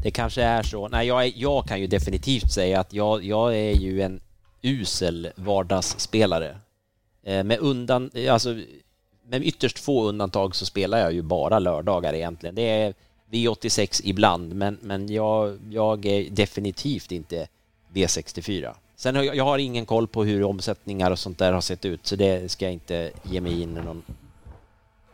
[0.02, 0.88] Det kanske är så.
[0.88, 4.20] Nej, jag, är, jag kan ju definitivt säga att jag, jag är ju en
[4.64, 6.56] usel vardagsspelare.
[7.22, 8.56] Eh, med undan, alltså
[9.26, 12.54] med ytterst få undantag så spelar jag ju bara lördagar egentligen.
[12.54, 12.94] Det är
[13.30, 17.48] V86 ibland, men, men jag, jag är definitivt inte
[17.94, 18.74] V64.
[18.96, 21.84] Sen har jag, jag har ingen koll på hur omsättningar och sånt där har sett
[21.84, 24.02] ut, så det ska jag inte ge mig in i någon,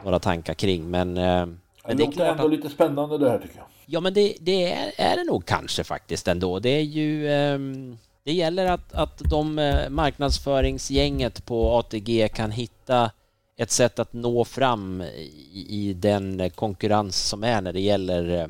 [0.04, 0.90] några tankar kring.
[0.90, 3.66] Men, eh, Det men det är låter ändå att, lite spännande det här tycker jag.
[3.86, 6.58] Ja, men det, det är, är det nog kanske faktiskt ändå.
[6.58, 7.32] Det är ju...
[7.32, 13.10] ehm, det gäller att, att de eh, marknadsföringsgänget på ATG kan hitta
[13.56, 18.46] ett sätt att nå fram i, i den konkurrens som är när det gäller eh,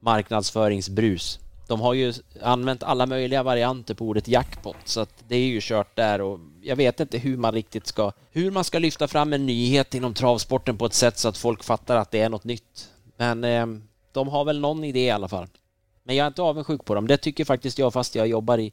[0.00, 1.38] marknadsföringsbrus.
[1.68, 5.60] De har ju använt alla möjliga varianter på ordet jackpot så att det är ju
[5.62, 9.32] kört där och jag vet inte hur man riktigt ska hur man ska lyfta fram
[9.32, 12.44] en nyhet inom travsporten på ett sätt så att folk fattar att det är något
[12.44, 12.90] nytt.
[13.16, 13.66] Men eh,
[14.12, 15.46] de har väl någon idé i alla fall.
[16.04, 17.06] Men jag är inte avundsjuk på dem.
[17.06, 18.72] Det tycker faktiskt jag fast jag jobbar i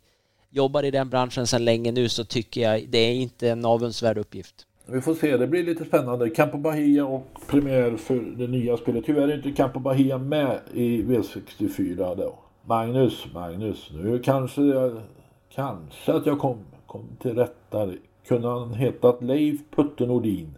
[0.50, 4.18] jobbar i den branschen sedan länge nu så tycker jag det är inte en avundsvärd
[4.18, 4.66] uppgift.
[4.86, 6.30] Vi får se, det blir lite spännande.
[6.30, 9.06] Campo Bahia och premiär för det nya spelet.
[9.06, 12.40] Tyvärr är inte Campo Bahia med i V64 då.
[12.66, 15.02] Magnus, Magnus, nu kanske jag,
[15.50, 16.58] kanske att jag kom,
[16.88, 17.92] kom till rätta
[18.28, 20.58] kunde han hetat Leif Putte Nordin.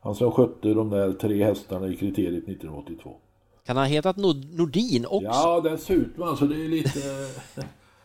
[0.00, 3.16] Han som skötte de där tre hästarna i kriteriet 1982.
[3.66, 5.26] Kan han ha hetat Nord Nordin också?
[5.26, 6.44] Ja, dessutom alltså.
[6.46, 7.00] Det är lite...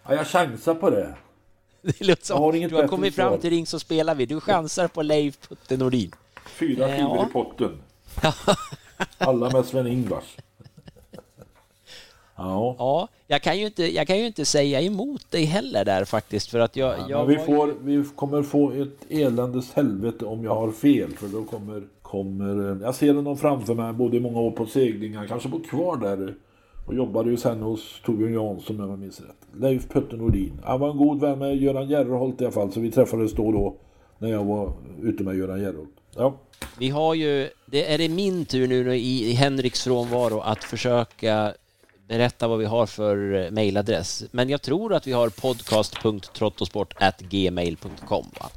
[0.08, 1.16] ja, jag chansar på det.
[1.82, 4.26] Det låter som, Jag har du har kommit fram till Ring så spelar vi.
[4.26, 6.12] Du chansar på Leif Putte Nordin.
[6.48, 6.96] Fyra Ja.
[6.96, 7.78] skivor i potten.
[9.18, 10.24] Alla med Sven-Ingvars.
[12.36, 12.76] Ja.
[12.80, 16.50] Ja, jag kan, ju inte, jag kan ju inte säga emot dig heller där faktiskt
[16.50, 16.96] för att jag...
[17.10, 20.72] jag Men vi, var ju- får, vi kommer få ett eländes helvete om jag har
[20.72, 24.66] fel för då kommer, kommer jag ser honom framför mig, bodde i många år på
[24.66, 26.36] seglingar, kanske bor kvar där
[26.88, 29.48] och jobbade ju sen hos Torbjörn Jansson om jag minns rätt.
[29.60, 30.62] Leif Putte Nordin.
[30.64, 33.46] Han var en god vän med Göran Järreholt i alla fall så vi träffades då
[33.46, 33.76] och då
[34.18, 35.90] när jag var ute med Göran Järreholt.
[36.16, 36.34] Ja.
[36.80, 41.54] Vi har ju, det är det min tur nu i, i Henriks frånvaro att försöka
[42.08, 44.24] berätta vad vi har för eh, mejladress.
[44.32, 48.50] Men jag tror att vi har podcast.trottosport.gmail.com va?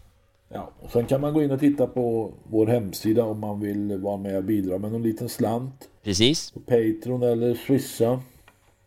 [0.55, 3.99] Ja, och sen kan man gå in och titta på vår hemsida om man vill
[3.99, 5.89] vara med och bidra med någon liten slant.
[6.03, 8.21] Precis, På Patreon eller Swisha.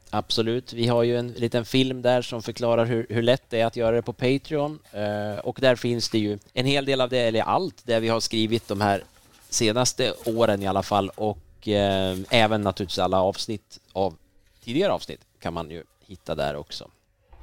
[0.10, 0.74] absolut.
[0.74, 3.76] Vi har ju en liten film där som förklarar hur, hur lätt det är att
[3.76, 4.80] göra det på Patreon.
[4.92, 8.08] Eh, och där finns det ju en hel del av det, eller allt, det vi
[8.10, 9.04] har skrivit de här
[9.50, 11.12] senaste åren i alla fall.
[11.16, 14.16] Och eh, även naturligtvis alla avsnitt av
[14.64, 16.90] tidigare avsnitt kan man ju hitta där också.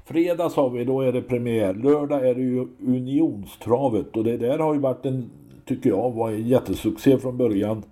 [0.06, 1.74] Fredag sa vi, då är det premiär.
[1.74, 5.30] Lördag är det ju Unionstravet och det där har ju varit en,
[5.64, 7.82] tycker jag, var en jättesuccé från början.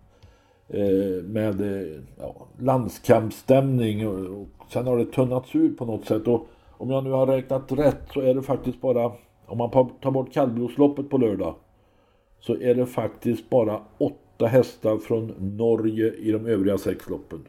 [0.68, 6.28] Eh, med eh, ja, landskampsstämning och, och sen har det tunnats ut på något sätt.
[6.28, 9.12] Och om jag nu har räknat rätt så är det faktiskt bara,
[9.46, 11.54] om man tar bort kallblodsloppet på lördag,
[12.40, 17.48] så är det faktiskt bara åtta hästar från Norge i de övriga sex loppen.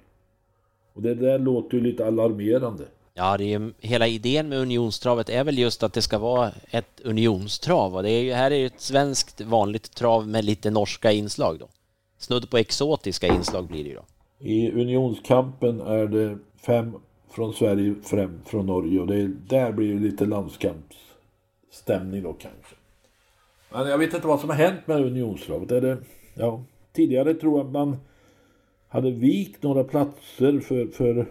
[0.93, 2.83] Och det där låter ju lite alarmerande.
[3.15, 6.51] Ja, det är, ju- hela idén med unionstravet är väl just att det ska vara
[6.71, 10.71] ett unionstrav och det är ju, här är ju ett svenskt vanligt trav med lite
[10.71, 11.67] norska inslag då.
[12.17, 14.05] Snudd på exotiska inslag blir det ju då.
[14.39, 16.93] I unionskampen är det fem
[17.31, 22.75] från Sverige, fem från Norge och det är, där blir det lite landskampsstämning då kanske.
[23.71, 25.71] Men jag vet inte vad som har hänt med unionstravet.
[25.71, 25.97] Är det,
[26.33, 27.97] ja, tidigare tror jag att man
[28.87, 31.27] hade vikt några platser för, för,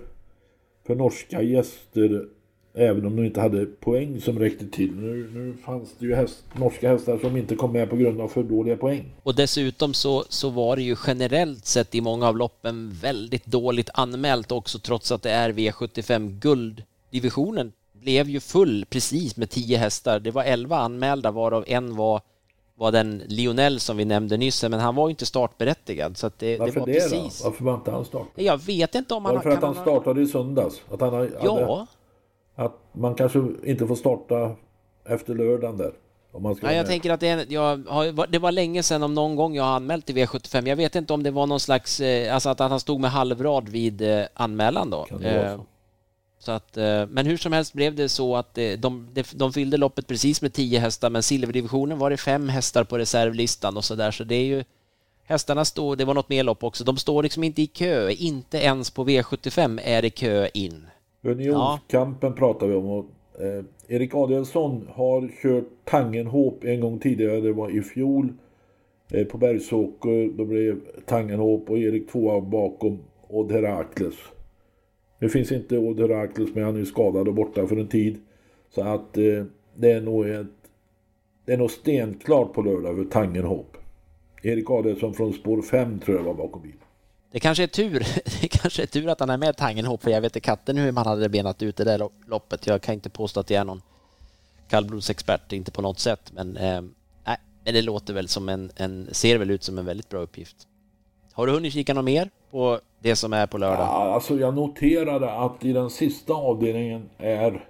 [0.86, 2.26] för norska gäster
[2.74, 4.94] även om de inte hade poäng som räckte till.
[4.94, 8.28] Nu, nu fanns det ju häst, norska hästar som inte kom med på grund av
[8.28, 9.04] för dåliga poäng.
[9.22, 13.90] Och dessutom så, så var det ju generellt sett i många av loppen väldigt dåligt
[13.94, 20.20] anmält också trots att det är V75 gulddivisionen blev ju full precis med 10 hästar.
[20.20, 22.20] Det var 11 anmälda varav en var,
[22.74, 26.52] var den Lionel som vi nämnde nyss men han var ju inte startberättigad så det,
[26.52, 27.38] det Varför var det, precis.
[27.42, 27.48] då?
[27.48, 28.26] Varför var inte han start?
[28.34, 30.82] Jag vet inte om han Var det för att han ha- startade i söndags?
[30.90, 31.86] Att han hade, Ja,
[32.54, 34.50] Att man kanske inte får starta
[35.08, 35.92] efter lördagen där.
[36.32, 36.90] Om man ska vara jag med.
[36.90, 39.70] tänker att det, är, jag har, det var länge sedan om någon gång jag har
[39.76, 40.68] anmält till V75.
[40.68, 43.68] Jag vet inte om det var någon slags, eh, alltså att han stod med halvrad
[43.68, 45.04] vid eh, anmälan då.
[45.04, 45.64] Kan det vara Eh, så?
[46.42, 49.76] Så att, eh, men hur som helst blev det så att de, de, de fyllde
[49.76, 53.94] loppet precis med 10 hästar, men silverdivisionen var det fem hästar på reservlistan och så
[53.94, 54.64] där, så det är ju
[55.24, 58.58] Hästarna står, det var något mer lopp också, de står liksom inte i kö, inte
[58.58, 60.86] ens på V75 är det kö in.
[61.22, 62.86] Unionskampen pratar vi om.
[62.86, 63.06] Och,
[63.40, 67.40] eh, Erik Adielsson har kört Tangenhop en gång tidigare.
[67.40, 68.32] Det var i fjol.
[69.10, 70.36] Eh, på Bergsåker.
[70.36, 74.14] Då blev Tangenhop och Erik tvåa bakom Odd Herakles.
[75.22, 76.64] Nu finns inte Odd Herakles med.
[76.64, 78.20] Han är ju skadad och borta för en tid.
[78.74, 79.44] Så att eh,
[79.74, 80.46] det är nog ett...
[81.44, 83.76] Det är nog stenklart på lördag för Tangenhop.
[84.42, 86.78] Erik Adelsson från spår 5 tror jag var bakom bilen.
[87.32, 88.06] Det kanske är tur,
[88.40, 90.92] det kanske är tur att han är med Tangenhop, för jag vet inte katten hur
[90.92, 92.66] man hade benat ut det där loppet.
[92.66, 93.82] Jag kan inte påstå att jag är någon
[94.68, 96.82] kallblodsexpert, inte på något sätt, men eh,
[97.64, 100.56] men det låter väl som en, en, ser väl ut som en väldigt bra uppgift.
[101.32, 103.86] Har du hunnit kika något mer på det som är på lördag?
[103.86, 107.66] Ja, alltså jag noterade att i den sista avdelningen är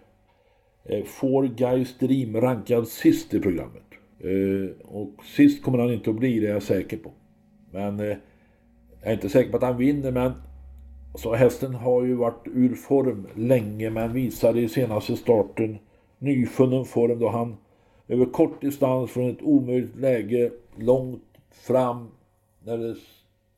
[0.85, 3.83] eh, Four Guys Dream rankad sist i programmet.
[4.21, 7.11] Eh, och sist kommer han inte att bli, det är jag säker på.
[7.71, 10.33] Men eh, jag är inte säker på att han vinner, men
[11.15, 15.79] så hästen har ju varit ur form länge, men visade i senaste starten
[16.19, 17.57] nyfunnen form då han
[18.09, 22.09] över kort distans från ett omöjligt läge långt fram
[22.65, 22.95] när det,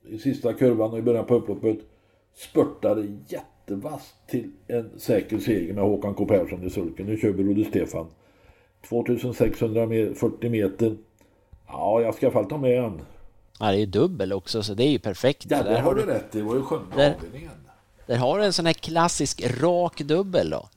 [0.08, 1.78] i sista kurvan och i början på upploppet
[2.36, 7.06] spurtade jättevasst till en säker seger med Håkan K Persson i sulken.
[7.06, 8.06] Nu kör Broder Stefan.
[8.88, 10.96] 2640 meter.
[11.66, 13.00] Ja, jag ska i alla fall ta med en.
[13.60, 15.46] Ja, det är ju dubbel också, så det är ju perfekt.
[15.48, 17.50] Ja, Där har du- rätt Det var ju sjunde Där- avdelningen.
[18.06, 20.68] Där har du en sån här klassisk rak dubbel då.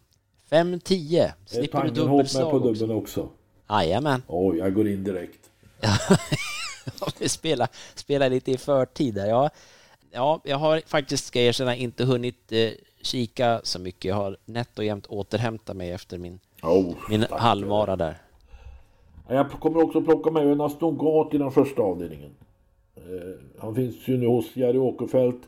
[0.50, 1.10] 5-10.
[1.10, 2.68] Det är Slipper du dubbelslag på också.
[2.74, 3.30] dubbeln också.
[3.70, 4.24] Jajamän.
[4.28, 5.40] Oj, jag går in direkt.
[7.20, 9.28] vi spelar, spelar lite i förtid där.
[9.28, 9.50] Ja,
[10.12, 12.70] ja, jag har faktiskt, ska jag erkänna, inte hunnit eh,
[13.02, 14.06] kika så mycket.
[14.06, 18.18] Jag har nätt och jämnt återhämtat mig efter min, oh, min halvmara där.
[19.28, 22.32] Jag kommer också plocka med en Aston Gart i den första avdelningen.
[22.96, 25.44] Eh, han finns ju nu hos Jerry Åkerfeldt.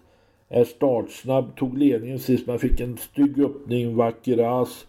[0.49, 4.85] Är startsnabb, tog ledningen sist men fick en stygg öppning, vacker ras.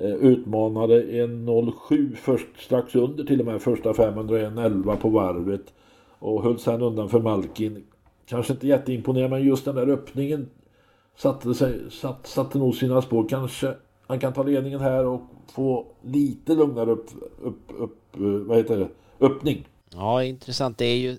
[0.00, 5.72] Eh, utmanade 1.07 först, strax under till och med första 511 på varvet.
[6.18, 7.84] Och höll sedan undan för Malkin.
[8.26, 10.50] Kanske inte jätteimponerad, men just den där öppningen
[11.16, 13.28] satte, sig, satt, satte nog sina spår.
[13.28, 13.74] Kanske
[14.06, 15.20] han kan ta ledningen här och
[15.52, 17.10] få lite lugnare upp,
[17.42, 18.88] upp, upp, eh, vad heter det,
[19.26, 19.68] öppning.
[19.92, 20.78] Ja, intressant.
[20.78, 21.16] Det är ju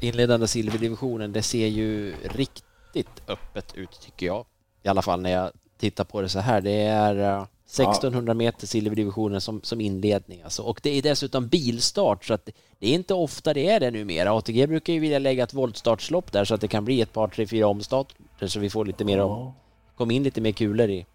[0.00, 1.32] inledande silverdivisionen.
[1.32, 4.44] Det ser ju riktigt öppet ut tycker jag.
[4.82, 6.60] I alla fall när jag tittar på det så här.
[6.60, 10.62] Det är eh, 1600 eh, meter silverdivisionen som, som inledning alltså.
[10.62, 12.48] Och det är dessutom bilstart så att
[12.78, 14.32] det är inte ofta det är det numera.
[14.32, 17.28] ATG brukar ju vilja lägga ett voltstartslopp där så att det kan bli ett par,
[17.28, 19.52] tre, fyra omstarter så vi får lite mer om,
[19.96, 21.06] kom in lite mer kulor i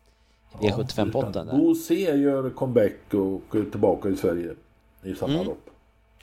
[0.60, 1.48] V75-potten.
[1.52, 4.56] Ja, Bo C gör comeback och är tillbaka i Sverige
[5.04, 5.46] i samma mm.
[5.46, 5.70] lopp.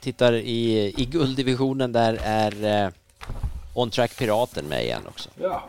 [0.01, 2.91] Tittar i, i gulddivisionen där är eh,
[3.73, 5.29] On Track Piraten med igen också.
[5.41, 5.63] Ja.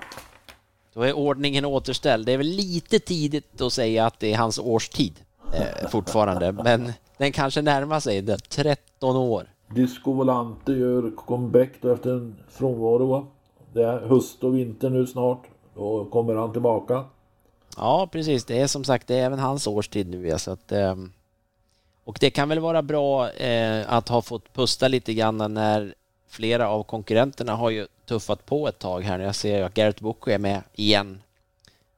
[0.92, 2.26] Då är ordningen återställd.
[2.26, 5.20] Det är väl lite tidigt att säga att det är hans årstid
[5.54, 8.38] eh, fortfarande, men den kanske närmar sig det.
[8.48, 9.46] 13 år.
[9.74, 13.06] Disco Volante gör comeback då efter en frånvaro.
[13.06, 13.26] Va?
[13.72, 15.42] Det är höst och vinter nu snart.
[15.74, 17.04] Då kommer han tillbaka.
[17.76, 18.44] Ja, precis.
[18.44, 20.28] Det är som sagt det är även hans årstid nu.
[20.28, 20.96] Ja, så att, eh,
[22.04, 25.94] och det kan väl vara bra eh, att ha fått pusta lite grann när
[26.28, 29.18] flera av konkurrenterna har ju tuffat på ett tag här.
[29.18, 31.22] Jag ser att Garrett Bucco är med igen.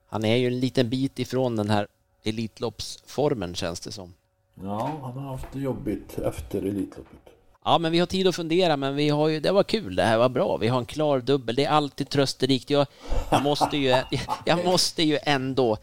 [0.08, 1.86] Han är ju en liten bit ifrån den här
[2.24, 4.14] Elitloppsformen känns det som.
[4.54, 7.18] Ja, han har haft det jobbigt efter Elitloppet.
[7.64, 10.02] Ja, men vi har tid att fundera, men vi har ju, det var kul, det
[10.02, 10.56] här var bra.
[10.56, 12.70] Vi har en klar dubbel, det är alltid trösterikt.
[12.70, 12.86] Jag,
[13.30, 13.96] jag måste ju,
[14.44, 15.78] jag måste ju ändå...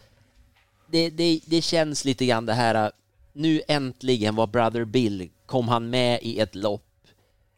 [0.88, 2.92] Det, det, det känns lite grann det här,
[3.34, 7.08] nu äntligen var Brother Bill, kom han med i ett lopp.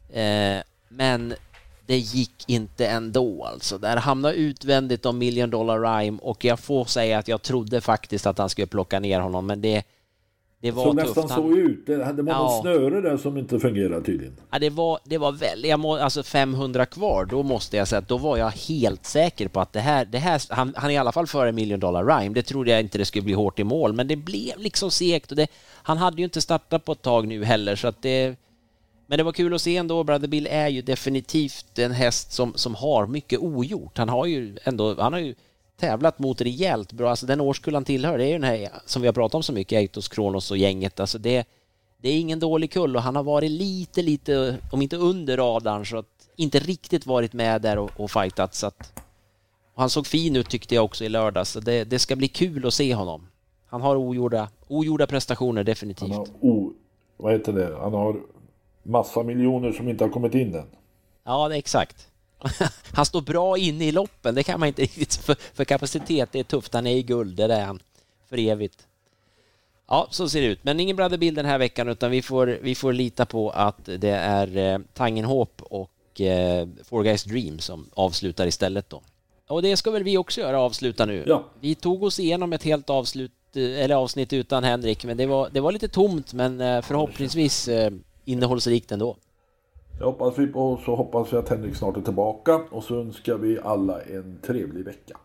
[0.10, 0.58] Eh,
[0.90, 1.34] men
[1.92, 3.78] det gick inte ändå alltså.
[3.78, 8.26] Där hamnade utvändigt om Million Dollar Rhyme och jag får säga att jag trodde faktiskt
[8.26, 9.84] att han skulle plocka ner honom, men det
[10.62, 11.86] det var som nästan såg ut.
[11.86, 12.44] Det hade man ja.
[12.44, 14.38] något snöre där som inte fungerade tydligen.
[14.52, 18.08] Ja, det var, det var väl, må, alltså 500 kvar, då måste jag säga att
[18.08, 20.98] då var jag helt säker på att det här, det här han, han är i
[20.98, 22.34] alla fall före Million Dollar Rhyme.
[22.34, 25.32] Det trodde jag inte det skulle bli hårt i mål, men det blev liksom segt
[25.32, 28.36] och det, han hade ju inte startat på ett tag nu heller så att det
[29.12, 30.04] men det var kul att se ändå.
[30.04, 33.98] Brother Bill är ju definitivt en häst som, som har mycket ogjort.
[33.98, 35.36] Han har ju ändå, han har ju
[35.78, 37.10] tävlat mot rejält bra.
[37.10, 39.44] Alltså den årskull han tillhör, det är ju den här som vi har pratat om
[39.44, 41.00] så mycket, Eitos, Kronos och gänget.
[41.00, 41.48] Alltså det,
[42.02, 45.86] det är ingen dålig kull och han har varit lite, lite, om inte under radarn,
[45.86, 48.56] så att inte riktigt varit med där och, och fightat.
[48.56, 49.02] Så att,
[49.74, 52.28] och han såg fin ut tyckte jag också i lördags, så det, det ska bli
[52.28, 53.28] kul att se honom.
[53.68, 56.10] Han har ogjorda, ogjorda prestationer definitivt.
[56.10, 56.74] Han har o,
[57.18, 57.78] vad heter det?
[57.82, 58.16] Han har
[58.84, 60.68] massa miljoner som inte har kommit in än.
[61.24, 62.08] Ja, exakt.
[62.94, 66.40] han står bra inne i loppen, det kan man inte riktigt, för, för kapacitet, det
[66.40, 67.80] är tufft, han är i guld, det är han,
[68.30, 68.88] för evigt.
[69.88, 70.64] Ja, så ser det ut.
[70.64, 73.86] Men ingen Brother Bill den här veckan, utan vi får, vi får lita på att
[73.86, 79.02] det är eh, Tangenhop och eh, Four Guys Dream som avslutar istället då.
[79.48, 81.24] Och det ska väl vi också göra, avsluta nu.
[81.28, 81.44] Ja.
[81.60, 85.50] Vi tog oss igenom ett helt avslut, eh, eller avsnitt utan Henrik, men det var,
[85.50, 87.92] det var lite tomt, men eh, förhoppningsvis eh,
[88.26, 89.18] innehållsrikt ändå.
[89.98, 93.38] Det hoppas vi på så hoppas vi att Henrik snart är tillbaka och så önskar
[93.38, 95.18] vi alla en trevlig vecka.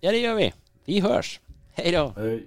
[0.00, 0.52] Ja det gör vi.
[0.84, 1.40] Vi hörs.
[1.72, 2.12] Hej då.
[2.16, 2.46] Hej.